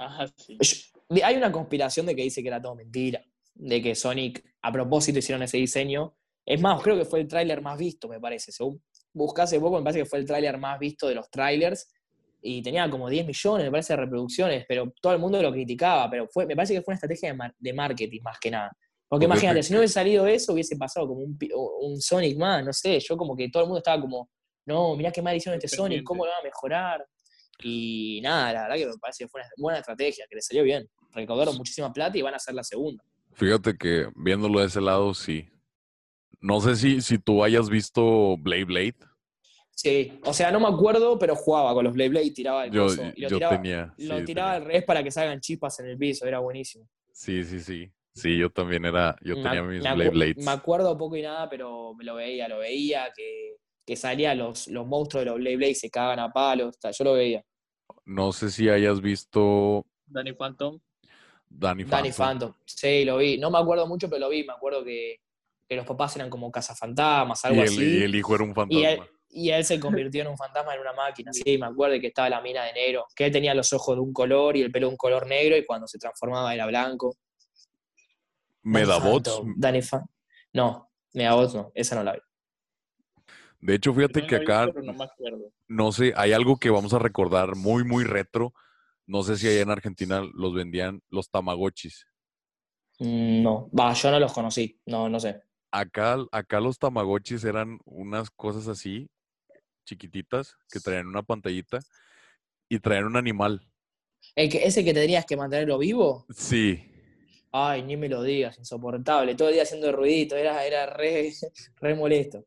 Ajá, 0.00 0.26
sí. 0.36 0.56
Yo- 0.60 1.24
Hay 1.26 1.36
una 1.36 1.50
conspiración 1.52 2.06
de 2.06 2.14
que 2.16 2.22
dice 2.22 2.40
que 2.42 2.48
era 2.48 2.62
todo 2.62 2.74
mentira, 2.74 3.22
de 3.54 3.82
que 3.82 3.94
Sonic 3.94 4.44
a 4.62 4.70
propósito 4.72 5.18
hicieron 5.18 5.42
ese 5.42 5.56
diseño. 5.58 6.16
Es 6.46 6.60
más, 6.60 6.80
creo 6.82 6.96
que 6.96 7.04
fue 7.04 7.20
el 7.20 7.28
tráiler 7.28 7.60
más 7.62 7.76
visto, 7.78 8.08
me 8.08 8.18
parece. 8.20 8.52
Según 8.52 8.82
busqué 9.12 9.42
hace 9.42 9.60
poco, 9.60 9.76
me 9.78 9.82
parece 9.84 10.00
que 10.00 10.06
fue 10.06 10.20
el 10.20 10.24
tráiler 10.26 10.56
más 10.58 10.78
visto 10.78 11.06
de 11.08 11.14
los 11.16 11.28
trailers 11.30 11.92
y 12.42 12.62
tenía 12.62 12.88
como 12.88 13.08
10 13.10 13.26
millones, 13.26 13.66
me 13.66 13.70
parece, 13.72 13.92
de 13.92 13.98
reproducciones, 13.98 14.64
pero 14.68 14.92
todo 15.02 15.12
el 15.12 15.18
mundo 15.18 15.42
lo 15.42 15.52
criticaba, 15.52 16.08
pero 16.08 16.26
fue, 16.28 16.46
me 16.46 16.56
parece 16.56 16.72
que 16.74 16.80
fue 16.82 16.92
una 16.92 16.96
estrategia 16.96 17.28
de, 17.30 17.34
mar- 17.34 17.54
de 17.58 17.72
marketing 17.74 18.20
más 18.22 18.38
que 18.38 18.50
nada. 18.50 18.70
Porque 19.08 19.26
imagínate, 19.26 19.62
si 19.64 19.72
no 19.72 19.80
hubiese 19.80 19.94
salido 19.94 20.26
eso, 20.26 20.52
hubiese 20.54 20.76
pasado 20.76 21.08
como 21.08 21.20
un, 21.22 22.00
Sonic 22.00 22.38
más, 22.38 22.64
no 22.64 22.72
sé, 22.72 22.98
yo 23.00 23.16
como 23.16 23.36
que 23.36 23.50
todo 23.50 23.64
el 23.64 23.68
mundo 23.68 23.78
estaba 23.78 24.00
como, 24.00 24.30
no, 24.64 24.96
mirá 24.96 25.10
qué 25.10 25.20
mal 25.20 25.36
hicieron 25.36 25.56
este 25.58 25.66
Sonic, 25.76 26.04
¿cómo 26.04 26.24
lo 26.24 26.30
van 26.30 26.40
a 26.40 26.44
mejorar? 26.44 27.06
Y 27.62 28.20
nada, 28.22 28.52
la 28.52 28.62
verdad 28.62 28.76
que 28.76 28.86
me 28.86 28.98
parece 29.00 29.24
que 29.24 29.28
fue 29.28 29.40
una 29.40 29.50
buena 29.58 29.78
estrategia, 29.80 30.24
que 30.28 30.36
le 30.36 30.42
salió 30.42 30.62
bien. 30.62 30.88
Recaudaron 31.12 31.56
muchísima 31.56 31.92
plata 31.92 32.16
y 32.16 32.22
van 32.22 32.34
a 32.34 32.36
hacer 32.36 32.54
la 32.54 32.62
segunda. 32.64 33.02
fíjate 33.32 33.76
que 33.76 34.08
viéndolo 34.16 34.60
de 34.60 34.66
ese 34.66 34.80
lado, 34.80 35.12
sí. 35.14 35.48
No 36.40 36.60
sé 36.60 36.76
si, 36.76 37.00
si 37.02 37.18
tú 37.18 37.44
hayas 37.44 37.68
visto 37.68 38.36
Blade 38.38 38.64
Blade. 38.64 38.94
Sí, 39.74 40.20
o 40.24 40.32
sea, 40.34 40.50
no 40.52 40.60
me 40.60 40.68
acuerdo, 40.68 41.18
pero 41.18 41.34
jugaba 41.34 41.72
con 41.74 41.84
los 41.84 41.94
Blade 41.94 42.10
Blade 42.10 42.26
y 42.26 42.30
tiraba 42.34 42.64
el 42.66 42.70
Yo, 42.72 42.82
coso, 42.84 43.02
y 43.14 43.20
lo 43.22 43.28
yo 43.28 43.36
tiraba, 43.38 43.56
tenía. 43.56 43.94
lo 43.98 44.18
sí, 44.18 44.24
tiraba 44.24 44.50
tenía. 44.52 44.52
al 44.52 44.64
revés 44.64 44.84
para 44.84 45.02
que 45.02 45.10
salgan 45.10 45.40
chispas 45.40 45.80
en 45.80 45.86
el 45.86 45.98
piso, 45.98 46.26
era 46.26 46.38
buenísimo. 46.38 46.86
Sí, 47.12 47.42
sí, 47.44 47.60
sí. 47.60 47.90
Sí, 48.14 48.36
yo 48.36 48.50
también 48.50 48.84
era. 48.84 49.16
Yo 49.22 49.36
Me 49.36 49.42
tenía 49.42 49.62
mis 49.62 49.80
Blade 49.80 50.10
Blades. 50.10 50.44
Me 50.44 50.50
acuerdo 50.50 50.96
poco 50.98 51.16
y 51.16 51.22
nada, 51.22 51.48
pero 51.48 51.94
me 51.94 52.04
lo 52.04 52.14
veía, 52.16 52.48
lo 52.48 52.58
veía, 52.58 53.08
que, 53.16 53.56
que 53.86 53.96
salían 53.96 54.36
los, 54.38 54.66
los 54.68 54.86
monstruos 54.86 55.24
de 55.24 55.30
los 55.30 55.38
Blade 55.38 55.56
Blade 55.56 55.72
y 55.72 55.74
se 55.76 55.88
cagaban 55.90 56.18
a 56.18 56.30
palos, 56.30 56.78
ta, 56.78 56.90
yo 56.90 57.04
lo 57.04 57.12
veía. 57.14 57.42
No 58.04 58.32
sé 58.32 58.50
si 58.50 58.68
hayas 58.68 59.00
visto 59.00 59.86
Danny 60.06 60.32
Phantom. 60.32 60.78
Danny 61.48 61.84
Phantom. 61.84 61.98
Danny 61.98 62.12
Phantom. 62.12 62.54
Sí, 62.64 63.04
lo 63.04 63.16
vi. 63.18 63.38
No 63.38 63.50
me 63.50 63.58
acuerdo 63.58 63.86
mucho, 63.86 64.08
pero 64.08 64.20
lo 64.20 64.28
vi. 64.28 64.44
Me 64.44 64.52
acuerdo 64.52 64.84
que, 64.84 65.20
que 65.68 65.76
los 65.76 65.86
papás 65.86 66.14
eran 66.16 66.30
como 66.30 66.50
cazafantasmas, 66.50 67.44
Y 67.44 67.46
algo 67.48 67.62
el, 67.62 67.68
así. 67.68 67.98
y 67.98 68.02
el 68.02 68.14
hijo 68.14 68.34
era 68.34 68.44
un 68.44 68.54
fantasma. 68.54 68.80
Y 68.80 68.84
él, 68.84 69.00
y 69.30 69.50
él 69.50 69.64
se 69.64 69.80
convirtió 69.80 70.22
en 70.22 70.28
un 70.28 70.36
fantasma 70.36 70.74
en 70.74 70.80
una 70.80 70.92
máquina. 70.92 71.32
Sí, 71.32 71.58
me 71.58 71.66
acuerdo 71.66 71.98
que 72.00 72.08
estaba 72.08 72.28
la 72.30 72.40
mina 72.40 72.64
de 72.64 72.72
negro. 72.72 73.06
Que 73.14 73.26
él 73.26 73.32
tenía 73.32 73.54
los 73.54 73.72
ojos 73.72 73.96
de 73.96 74.00
un 74.00 74.12
color 74.12 74.56
y 74.56 74.62
el 74.62 74.70
pelo 74.70 74.86
de 74.86 74.92
un 74.92 74.96
color 74.96 75.26
negro 75.26 75.56
y 75.56 75.64
cuando 75.64 75.86
se 75.86 75.98
transformaba 75.98 76.54
era 76.54 76.66
blanco. 76.66 77.16
Danny 78.62 78.86
Medabots. 78.86 79.30
Phantom, 79.30 79.54
Danny 79.56 79.82
Phantom. 79.82 80.08
No, 80.52 80.90
Medabots 81.14 81.54
no. 81.54 81.72
Esa 81.74 81.94
no 81.96 82.04
la 82.04 82.12
vi. 82.12 82.20
De 83.60 83.74
hecho, 83.74 83.92
fíjate 83.92 84.22
Yo 84.22 84.26
que 84.26 84.36
acá, 84.36 84.66
no 84.82 84.94
no 85.68 85.92
sé, 85.92 86.12
hay 86.16 86.32
algo 86.32 86.58
que 86.58 86.70
vamos 86.70 86.94
a 86.94 86.98
recordar 86.98 87.56
muy, 87.56 87.84
muy 87.84 88.04
retro. 88.04 88.54
No 89.06 89.22
sé 89.22 89.36
si 89.36 89.48
allá 89.48 89.60
en 89.60 89.70
Argentina 89.70 90.22
los 90.34 90.54
vendían 90.54 91.02
los 91.10 91.30
tamagotchis. 91.30 92.06
Mm, 92.98 93.42
No, 93.42 93.70
va, 93.78 93.92
yo 93.92 94.10
no 94.10 94.18
los 94.18 94.32
conocí. 94.32 94.80
No, 94.86 95.08
no 95.08 95.20
sé. 95.20 95.42
Acá, 95.72 96.16
acá 96.32 96.60
los 96.60 96.78
tamagotchis 96.78 97.44
eran 97.44 97.78
unas 97.84 98.30
cosas 98.30 98.66
así, 98.66 99.08
chiquititas, 99.84 100.56
que 100.72 100.80
traían 100.80 101.06
una 101.06 101.22
pantallita 101.22 101.80
y 102.68 102.78
traían 102.78 103.04
un 103.06 103.16
animal. 103.16 103.60
El 104.34 104.48
que, 104.48 104.64
ese 104.64 104.84
que 104.84 104.94
tenías 104.94 105.26
que 105.26 105.36
mantenerlo 105.36 105.78
vivo, 105.78 106.26
Sí, 106.30 106.82
ay, 107.52 107.82
ni 107.82 107.96
me 107.96 108.08
lo 108.08 108.22
digas, 108.22 108.58
insoportable. 108.58 109.34
Todo 109.34 109.48
el 109.48 109.54
día 109.54 109.62
haciendo 109.64 109.92
ruidito, 109.92 110.36
era, 110.36 110.64
era 110.64 110.86
re, 110.86 111.32
re 111.80 111.94
molesto. 111.94 112.44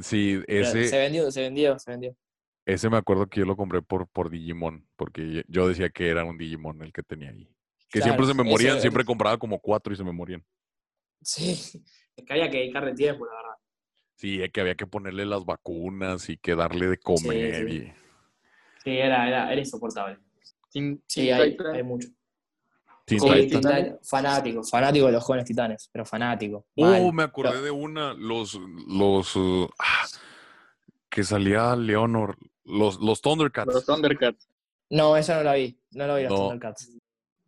Sí, 0.00 0.40
Pero 0.46 0.60
ese, 0.66 0.88
Se 0.88 0.98
vendió, 0.98 1.30
se 1.30 1.40
vendió, 1.42 1.78
se 1.78 1.90
vendió. 1.90 2.16
ese 2.66 2.88
me 2.90 2.96
acuerdo 2.96 3.26
que 3.28 3.40
yo 3.40 3.46
lo 3.46 3.56
compré 3.56 3.82
por, 3.82 4.08
por 4.08 4.30
Digimon, 4.30 4.86
porque 4.96 5.44
yo- 5.48 5.68
decía 5.68 5.90
que 5.90 6.08
era 6.08 6.24
un 6.24 6.38
Digimon 6.38 6.82
el 6.82 6.92
que 6.92 7.02
tenía 7.02 7.30
ahí. 7.30 7.48
Que 7.90 8.00
siempre 8.00 8.24
se 8.26 8.34
me 8.34 8.42
ese- 8.42 8.50
morían, 8.50 8.80
siempre 8.80 9.04
compraba 9.04 9.36
como 9.38 9.58
cuatro 9.60 9.92
y 9.92 9.96
se 9.96 10.04
me 10.04 10.12
morían. 10.12 10.44
Sí, 11.22 11.52
es 12.16 12.24
que 12.24 12.32
había 12.32 12.50
que 12.50 12.58
dedicarle 12.58 12.94
tiempo, 12.94 13.26
la 13.26 13.32
verdad. 13.34 13.54
Sí, 14.16 14.40
que 14.50 14.60
había 14.60 14.74
que 14.76 14.86
ponerle 14.86 15.26
las 15.26 15.44
vacunas 15.44 16.28
y 16.28 16.36
que 16.36 16.54
darle 16.54 16.86
de 16.88 16.98
comer. 16.98 17.68
sí. 17.68 17.74
y- 17.76 17.92
Sí, 18.84 18.90
era, 18.98 19.28
era, 19.28 19.52
era 19.52 19.60
insoportable. 19.60 20.18
Sí, 21.06 21.30
hay, 21.30 21.56
hay 21.72 21.82
mucho. 21.84 22.08
Teen 23.20 23.48
Sí, 23.50 23.56
Titan. 23.56 23.98
Fanático, 24.02 24.62
fanático 24.64 25.06
de 25.06 25.12
los 25.12 25.24
jóvenes 25.24 25.46
titanes, 25.46 25.88
pero 25.92 26.04
fanático. 26.04 26.66
Oh, 26.76 26.84
mal. 26.84 27.12
me 27.12 27.22
acordé 27.22 27.60
de 27.62 27.70
una, 27.70 28.14
los, 28.14 28.58
los, 28.88 29.36
uh, 29.36 29.68
ah, 29.78 30.06
que 31.08 31.24
salía 31.24 31.74
Leonor, 31.76 32.36
los, 32.64 33.00
los 33.00 33.20
Thundercats. 33.20 33.72
Los 33.74 33.84
Thundercats. 33.86 34.48
No, 34.90 35.16
esa 35.16 35.36
no 35.36 35.42
la 35.42 35.54
vi, 35.54 35.78
no 35.92 36.06
la 36.06 36.16
vi 36.16 36.22
los 36.24 36.32
No. 36.32 36.38
Thundercats. 36.48 36.90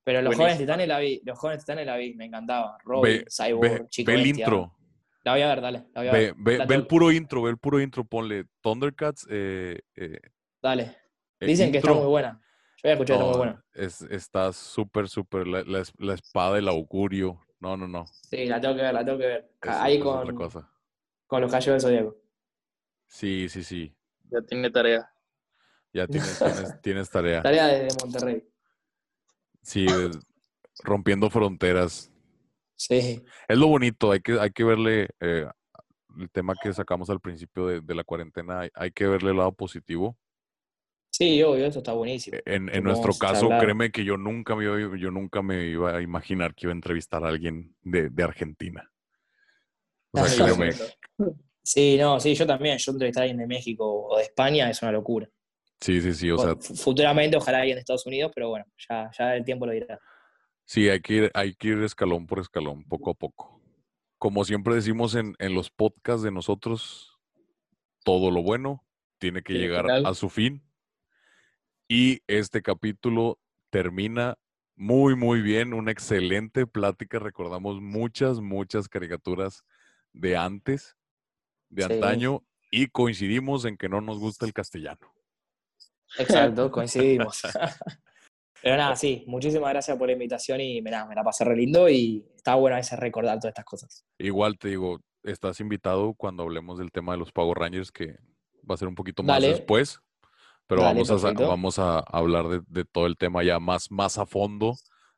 Pero 0.02 0.20
los 0.20 0.36
Buenísima. 0.36 0.44
jóvenes 0.44 0.58
titanes 0.58 0.88
la 0.88 0.98
vi, 0.98 1.22
los 1.24 1.38
jóvenes 1.38 1.64
titanes 1.64 1.86
la 1.86 1.96
vi, 1.96 2.14
me 2.14 2.26
encantaba. 2.26 2.76
Robin, 2.84 3.02
Ve, 3.02 3.24
Cyborg, 3.30 3.60
ve, 3.72 3.86
Chico 3.88 4.10
ve 4.12 4.14
el 4.20 4.26
intro, 4.26 4.76
La 5.24 5.32
voy 5.32 5.40
a 5.40 5.46
ver, 5.48 5.60
dale, 5.62 5.78
la 5.94 6.00
voy 6.02 6.08
a 6.08 6.12
ve, 6.12 6.18
ver. 6.18 6.58
ve- 6.58 6.66
ve 6.66 6.74
el 6.74 6.86
puro 6.86 7.10
intro, 7.10 7.42
ve 7.42 7.50
el 7.50 7.56
puro 7.58 7.80
intro, 7.80 8.04
ponle 8.04 8.44
Thundercats. 8.60 9.26
Eh, 9.30 9.80
eh, 9.96 10.18
Dale. 10.62 10.96
eh, 11.40 11.46
Dicen 11.46 11.72
que 11.72 11.78
está 11.78 11.90
intro. 11.90 12.02
muy 12.02 12.10
buena. 12.10 12.38
Yo 12.84 12.90
había 12.90 12.92
escuchado 12.94 13.18
que 13.18 13.24
No, 13.24 13.30
está 13.32 13.38
muy 13.38 13.46
buena. 13.46 13.64
es- 13.72 14.02
está 14.02 14.52
súper, 14.52 15.08
súper, 15.08 15.46
la, 15.46 15.62
la 15.62 15.82
la 15.98 16.14
espada 16.14 16.56
del 16.56 16.68
augurio. 16.68 17.40
No, 17.58 17.78
no, 17.78 17.88
no. 17.88 18.04
Sí, 18.06 18.44
la 18.44 18.60
tengo 18.60 18.74
que 18.76 18.82
ver, 18.82 18.92
la 18.92 19.02
tengo 19.04 19.18
que 19.18 19.26
ver. 19.26 19.50
es- 19.62 19.70
Ahí 19.70 19.96
es 19.96 20.02
otra 20.04 20.24
con, 20.26 20.34
cosa. 20.34 20.70
con 21.26 21.40
los 21.40 21.50
callos 21.50 21.66
del 21.72 21.80
zodiaco. 21.80 22.16
Sí, 23.06 23.48
sí, 23.48 23.64
sí. 23.64 23.96
Ya 24.30 24.42
tiene 24.42 24.70
tarea. 24.70 25.10
Ya 25.94 26.06
tienes, 26.06 26.38
tienes, 26.38 26.80
tienes 26.82 27.10
tarea. 27.10 27.42
Tarea 27.42 27.66
desde 27.68 27.98
Monterrey. 28.04 28.46
Sí, 29.62 29.86
rompiendo 30.82 31.30
fronteras. 31.30 32.12
Sí. 32.76 33.24
Es 33.48 33.56
lo 33.56 33.68
bonito, 33.68 34.10
hay 34.12 34.20
que, 34.20 34.38
hay 34.38 34.50
que 34.50 34.64
verle 34.64 35.08
eh, 35.20 35.46
el 36.18 36.30
tema 36.30 36.54
que 36.60 36.70
sacamos 36.74 37.08
al 37.08 37.20
principio 37.20 37.66
de, 37.66 37.80
de 37.80 37.94
la 37.94 38.04
cuarentena, 38.04 38.60
hay, 38.60 38.70
hay 38.74 38.90
que 38.90 39.06
verle 39.06 39.30
el 39.30 39.38
lado 39.38 39.52
positivo. 39.52 40.18
Sí, 41.16 41.40
obvio, 41.44 41.64
eso 41.66 41.78
está 41.78 41.92
buenísimo. 41.92 42.38
En, 42.44 42.66
Que 42.66 42.76
en 42.76 42.82
nuestro 42.82 43.12
caso, 43.12 43.48
créeme 43.48 43.92
que 43.92 44.04
yo 44.04 44.16
nunca 44.16 44.56
me, 44.56 44.64
yo 44.64 45.12
nunca 45.12 45.42
me 45.42 45.66
iba 45.66 45.96
a 45.96 46.02
imaginar 46.02 46.56
que 46.56 46.66
iba 46.66 46.72
a 46.72 46.74
entrevistar 46.74 47.24
a 47.24 47.28
alguien 47.28 47.72
de, 47.82 48.10
de 48.10 48.22
Argentina. 48.24 48.90
O 50.10 50.18
sea, 50.18 50.26
sí, 50.26 50.42
créeme. 50.42 50.72
Sí, 51.62 51.96
no, 52.00 52.18
sí, 52.18 52.34
yo 52.34 52.44
también. 52.48 52.78
Yo 52.78 52.90
entrevistar 52.90 53.20
a 53.20 53.24
alguien 53.26 53.38
de 53.38 53.46
México 53.46 54.08
o 54.08 54.16
de 54.16 54.24
España 54.24 54.68
es 54.68 54.82
una 54.82 54.90
locura. 54.90 55.28
Sí, 55.80 56.00
sí, 56.00 56.14
sí. 56.14 56.32
O 56.32 56.36
sea, 56.36 56.54
Bueno, 56.54 56.60
futuramente, 56.60 57.36
ojalá 57.36 57.58
alguien 57.58 57.76
de 57.76 57.80
Estados 57.82 58.06
Unidos, 58.06 58.32
pero 58.34 58.48
bueno, 58.48 58.64
ya, 58.90 59.08
ya 59.16 59.36
el 59.36 59.44
tiempo 59.44 59.66
lo 59.66 59.72
dirá. 59.72 60.00
sí, 60.64 60.88
hay 60.88 61.00
que 61.00 61.14
ir, 61.14 61.30
hay 61.32 61.54
que 61.54 61.68
ir 61.68 61.78
escalón 61.84 62.26
por 62.26 62.40
escalón, 62.40 62.82
poco 62.88 63.10
a 63.10 63.14
poco. 63.14 63.62
Como 64.18 64.44
siempre 64.44 64.74
decimos 64.74 65.14
en, 65.14 65.36
en 65.38 65.54
los 65.54 65.70
podcasts 65.70 66.24
de 66.24 66.32
nosotros, 66.32 67.20
todo 68.02 68.32
lo 68.32 68.42
bueno 68.42 68.84
tiene 69.18 69.44
que 69.44 69.52
llegar 69.52 69.88
a 69.88 70.12
su 70.14 70.28
fin. 70.28 70.60
Y 71.88 72.20
este 72.26 72.62
capítulo 72.62 73.38
termina 73.70 74.36
muy, 74.76 75.16
muy 75.16 75.42
bien. 75.42 75.74
Una 75.74 75.92
excelente 75.92 76.66
plática. 76.66 77.18
Recordamos 77.18 77.80
muchas, 77.80 78.40
muchas 78.40 78.88
caricaturas 78.88 79.64
de 80.12 80.36
antes, 80.36 80.96
de 81.68 81.82
Sí. 81.84 81.92
antaño, 81.92 82.42
y 82.70 82.88
coincidimos 82.88 83.64
en 83.64 83.76
que 83.76 83.88
no 83.88 84.00
nos 84.00 84.18
gusta 84.18 84.46
el 84.46 84.52
castellano. 84.52 85.12
Exacto, 86.18 86.70
coincidimos. 86.70 87.42
Pero 88.62 88.76
nada, 88.76 88.96
sí, 88.96 89.24
muchísimas 89.26 89.70
gracias 89.70 89.96
por 89.98 90.06
la 90.06 90.14
invitación 90.14 90.60
y 90.60 90.80
nada, 90.80 91.06
me 91.06 91.14
la 91.14 91.22
pasé 91.22 91.44
re 91.44 91.54
lindo 91.56 91.88
y 91.88 92.24
está 92.34 92.54
bueno 92.54 92.76
a 92.76 92.78
veces 92.78 92.98
recordar 92.98 93.38
todas 93.38 93.50
estas 93.50 93.64
cosas. 93.64 94.06
Igual 94.18 94.56
te 94.58 94.68
digo, 94.68 95.00
estás 95.22 95.60
invitado 95.60 96.14
cuando 96.14 96.44
hablemos 96.44 96.78
del 96.78 96.90
tema 96.90 97.12
de 97.12 97.18
los 97.18 97.30
Power 97.30 97.58
Rangers, 97.58 97.92
que 97.92 98.16
va 98.68 98.74
a 98.74 98.78
ser 98.78 98.88
un 98.88 98.94
poquito 98.94 99.22
más 99.22 99.42
Dale. 99.42 99.48
después. 99.48 100.00
Pero 100.66 100.82
Dale, 100.82 101.02
vamos, 101.02 101.24
a, 101.24 101.32
vamos 101.32 101.78
a 101.78 101.98
hablar 102.00 102.48
de, 102.48 102.60
de 102.68 102.84
todo 102.84 103.06
el 103.06 103.16
tema 103.16 103.42
ya 103.44 103.58
más, 103.60 103.90
más 103.90 104.16
a 104.18 104.24
fondo, 104.26 104.74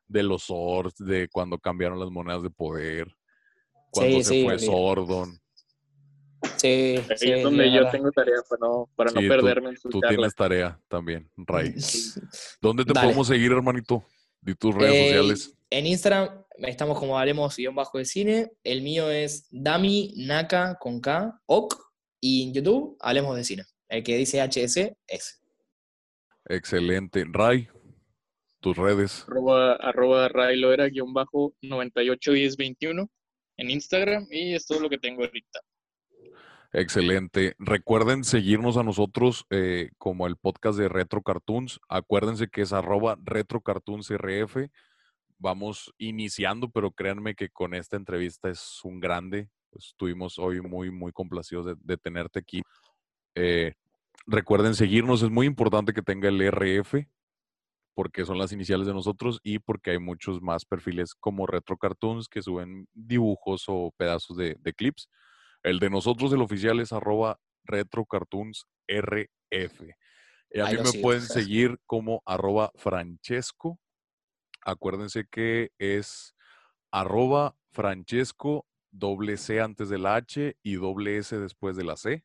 de 0.07 0.23
los 0.23 0.43
Zords, 0.45 0.95
de 0.97 1.27
cuando 1.29 1.57
cambiaron 1.57 1.99
las 1.99 2.09
monedas 2.09 2.43
de 2.43 2.49
poder, 2.49 3.07
cuando 3.91 4.17
Sí, 4.17 4.23
se 4.23 4.29
sí, 4.33 4.43
fue 4.43 4.53
olvídate. 4.55 4.65
Sordon. 4.65 5.39
Sí, 6.57 6.67
Ahí 6.67 7.03
sí, 7.17 7.31
es 7.31 7.43
donde 7.43 7.71
yo 7.71 7.89
tengo 7.89 8.11
tarea 8.11 8.35
para 8.47 8.59
no, 8.59 8.89
para 8.95 9.11
no 9.11 9.21
tú- 9.21 9.27
perderme 9.27 9.69
en 9.69 9.75
Tú 9.77 9.89
charlas. 9.89 10.09
tienes 10.09 10.35
tarea 10.35 10.79
también, 10.87 11.29
Ray. 11.35 11.73
¿Dónde 12.61 12.85
te 12.85 12.93
Dale. 12.93 13.07
podemos 13.07 13.27
seguir, 13.27 13.51
hermanito? 13.51 14.03
De 14.41 14.53
tus 14.55 14.73
redes 14.75 14.93
Eh, 14.93 15.07
sociales. 15.07 15.53
En 15.69 15.85
Instagram 15.87 16.29
estamos 16.59 16.99
como 16.99 17.17
Hablemos 17.17 17.55
guion 17.57 17.73
bajo 17.75 17.97
de 17.97 18.05
cine. 18.05 18.51
El 18.63 18.81
mío 18.81 19.09
es 19.09 19.47
Dami 19.49 20.13
Naka 20.17 20.77
con 20.79 21.01
K, 21.01 21.41
OK. 21.47 21.75
Y 22.21 22.43
en 22.47 22.53
YouTube 22.53 22.95
Hablemos 22.99 23.35
de 23.35 23.43
cine. 23.43 23.63
El 23.89 24.03
que 24.03 24.17
dice 24.17 24.41
HS 24.41 24.95
es. 25.07 25.41
Excelente. 26.45 27.25
Ray, 27.27 27.69
tus 28.59 28.77
redes. 28.77 29.25
Arroba, 29.27 29.73
arroba 29.75 30.27
rayloera 30.29 30.87
guion 30.87 31.13
bajo 31.13 31.53
981021 31.61 33.09
en 33.57 33.69
Instagram 33.69 34.27
y 34.29 34.53
es 34.53 34.65
todo 34.65 34.79
lo 34.79 34.89
que 34.89 34.97
tengo 34.97 35.23
ahorita. 35.23 35.59
Excelente. 36.73 37.55
Recuerden 37.59 38.23
seguirnos 38.23 38.77
a 38.77 38.83
nosotros 38.83 39.45
eh, 39.49 39.89
como 39.97 40.27
el 40.27 40.35
podcast 40.35 40.77
de 40.77 40.89
Retro 40.89 41.21
Cartoons. 41.21 41.79
Acuérdense 41.87 42.49
que 42.49 42.61
es 42.61 42.73
arroba 42.73 43.17
Retro 43.23 43.61
Cartoons 43.61 44.09
RF. 44.11 44.69
Vamos 45.39 45.93
iniciando, 45.97 46.69
pero 46.69 46.91
créanme 46.91 47.35
que 47.35 47.49
con 47.49 47.73
esta 47.73 47.95
entrevista 47.95 48.49
es 48.49 48.81
un 48.83 48.99
grande. 48.99 49.49
Estuvimos 49.71 50.39
hoy 50.39 50.61
muy, 50.61 50.91
muy 50.91 51.11
complacidos 51.11 51.65
de, 51.67 51.75
de 51.79 51.97
tenerte 51.97 52.39
aquí. 52.39 52.61
Eh, 53.39 53.73
recuerden 54.25 54.73
seguirnos. 54.73 55.21
Es 55.21 55.29
muy 55.29 55.45
importante 55.45 55.93
que 55.93 56.01
tenga 56.01 56.29
el 56.29 56.41
RF 56.41 57.07
porque 57.93 58.25
son 58.25 58.37
las 58.37 58.51
iniciales 58.51 58.87
de 58.87 58.93
nosotros 58.93 59.39
y 59.43 59.59
porque 59.59 59.91
hay 59.91 59.99
muchos 59.99 60.41
más 60.41 60.65
perfiles 60.65 61.15
como 61.15 61.47
Retro 61.47 61.77
Cartoons 61.77 62.27
que 62.27 62.41
suben 62.41 62.87
dibujos 62.93 63.65
o 63.67 63.91
pedazos 63.95 64.37
de, 64.37 64.57
de 64.59 64.73
clips. 64.73 65.09
El 65.63 65.79
de 65.79 65.89
nosotros, 65.89 66.33
el 66.33 66.41
oficial, 66.41 66.79
es 66.79 66.93
arroba 66.93 67.39
retrocartoonsrf. 67.63 69.81
Y 70.51 70.59
a 70.59 70.65
mí 70.65 70.77
me 70.83 71.01
pueden 71.01 71.21
seguir 71.21 71.79
como 71.85 72.21
arroba 72.25 72.71
francesco. 72.75 73.79
Acuérdense 74.61 75.25
que 75.29 75.71
es 75.77 76.35
arroba 76.91 77.55
francesco, 77.71 78.65
doble 78.91 79.37
C 79.37 79.61
antes 79.61 79.89
de 79.89 79.97
la 79.97 80.15
H 80.15 80.57
y 80.63 80.75
doble 80.75 81.17
S 81.17 81.37
después 81.37 81.75
de 81.75 81.83
la 81.83 81.97
C. 81.97 82.23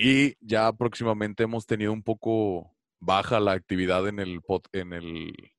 Y 0.00 0.36
ya 0.40 0.72
próximamente 0.72 1.42
hemos 1.42 1.66
tenido 1.66 1.92
un 1.92 2.04
poco 2.04 2.74
baja 3.00 3.40
la 3.40 3.52
actividad 3.52 4.06
en 4.06 4.20
el, 4.20 4.40
en 4.72 4.92
el, 4.92 5.52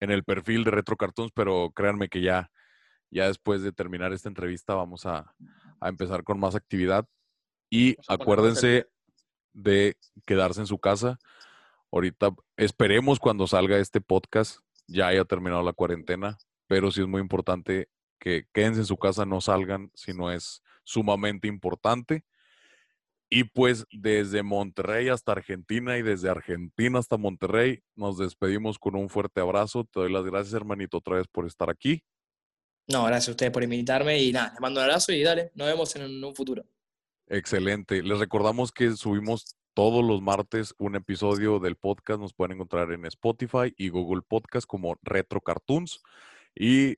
en 0.00 0.10
el 0.10 0.22
perfil 0.22 0.64
de 0.64 0.70
Retro 0.70 0.96
Cartoons, 0.96 1.32
pero 1.34 1.72
créanme 1.74 2.10
que 2.10 2.20
ya, 2.20 2.50
ya 3.10 3.26
después 3.26 3.62
de 3.62 3.72
terminar 3.72 4.12
esta 4.12 4.28
entrevista 4.28 4.74
vamos 4.74 5.06
a, 5.06 5.34
a 5.80 5.88
empezar 5.88 6.24
con 6.24 6.38
más 6.38 6.54
actividad. 6.54 7.06
Y 7.70 7.96
al 8.06 8.20
acuérdense 8.20 8.86
de 9.54 9.96
quedarse 10.26 10.60
en 10.60 10.66
su 10.66 10.78
casa. 10.78 11.18
Ahorita 11.90 12.30
esperemos 12.58 13.18
cuando 13.18 13.46
salga 13.46 13.78
este 13.78 14.02
podcast 14.02 14.58
ya 14.86 15.08
haya 15.08 15.24
terminado 15.24 15.62
la 15.62 15.72
cuarentena, 15.72 16.38
pero 16.66 16.90
sí 16.90 17.00
es 17.00 17.06
muy 17.06 17.20
importante 17.20 17.88
que 18.18 18.46
quédense 18.52 18.80
en 18.80 18.86
su 18.86 18.96
casa, 18.96 19.24
no 19.24 19.40
salgan 19.40 19.90
si 19.94 20.12
no 20.12 20.30
es 20.30 20.62
sumamente 20.84 21.48
importante. 21.48 22.24
Y 23.30 23.44
pues 23.44 23.84
desde 23.90 24.42
Monterrey 24.42 25.08
hasta 25.08 25.32
Argentina 25.32 25.98
y 25.98 26.02
desde 26.02 26.30
Argentina 26.30 26.98
hasta 26.98 27.18
Monterrey, 27.18 27.80
nos 27.94 28.18
despedimos 28.18 28.78
con 28.78 28.96
un 28.96 29.10
fuerte 29.10 29.40
abrazo. 29.40 29.84
Te 29.84 30.00
doy 30.00 30.12
las 30.12 30.24
gracias, 30.24 30.54
hermanito, 30.54 30.98
otra 30.98 31.16
vez 31.16 31.26
por 31.28 31.46
estar 31.46 31.68
aquí. 31.68 32.02
No, 32.86 33.04
gracias 33.04 33.28
a 33.28 33.30
ustedes 33.32 33.52
por 33.52 33.62
invitarme 33.62 34.22
y 34.22 34.32
nada, 34.32 34.50
les 34.52 34.60
mando 34.60 34.80
un 34.80 34.84
abrazo 34.84 35.12
y 35.12 35.22
dale, 35.22 35.52
nos 35.54 35.66
vemos 35.66 35.94
en 35.96 36.24
un 36.24 36.34
futuro. 36.34 36.64
Excelente. 37.26 38.02
Les 38.02 38.18
recordamos 38.18 38.72
que 38.72 38.92
subimos 38.92 39.58
todos 39.74 40.02
los 40.02 40.22
martes 40.22 40.74
un 40.78 40.96
episodio 40.96 41.58
del 41.58 41.76
podcast. 41.76 42.18
Nos 42.18 42.32
pueden 42.32 42.56
encontrar 42.56 42.90
en 42.92 43.04
Spotify 43.04 43.74
y 43.76 43.90
Google 43.90 44.22
Podcast 44.26 44.66
como 44.66 44.96
Retro 45.02 45.42
Cartoons. 45.42 46.00
Y 46.54 46.96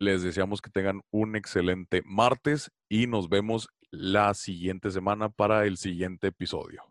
les 0.00 0.22
deseamos 0.22 0.60
que 0.60 0.70
tengan 0.70 1.02
un 1.10 1.36
excelente 1.36 2.02
martes 2.04 2.72
y 2.88 3.06
nos 3.06 3.28
vemos 3.28 3.68
la 3.90 4.34
siguiente 4.34 4.90
semana 4.90 5.28
para 5.28 5.66
el 5.66 5.76
siguiente 5.76 6.28
episodio. 6.28 6.82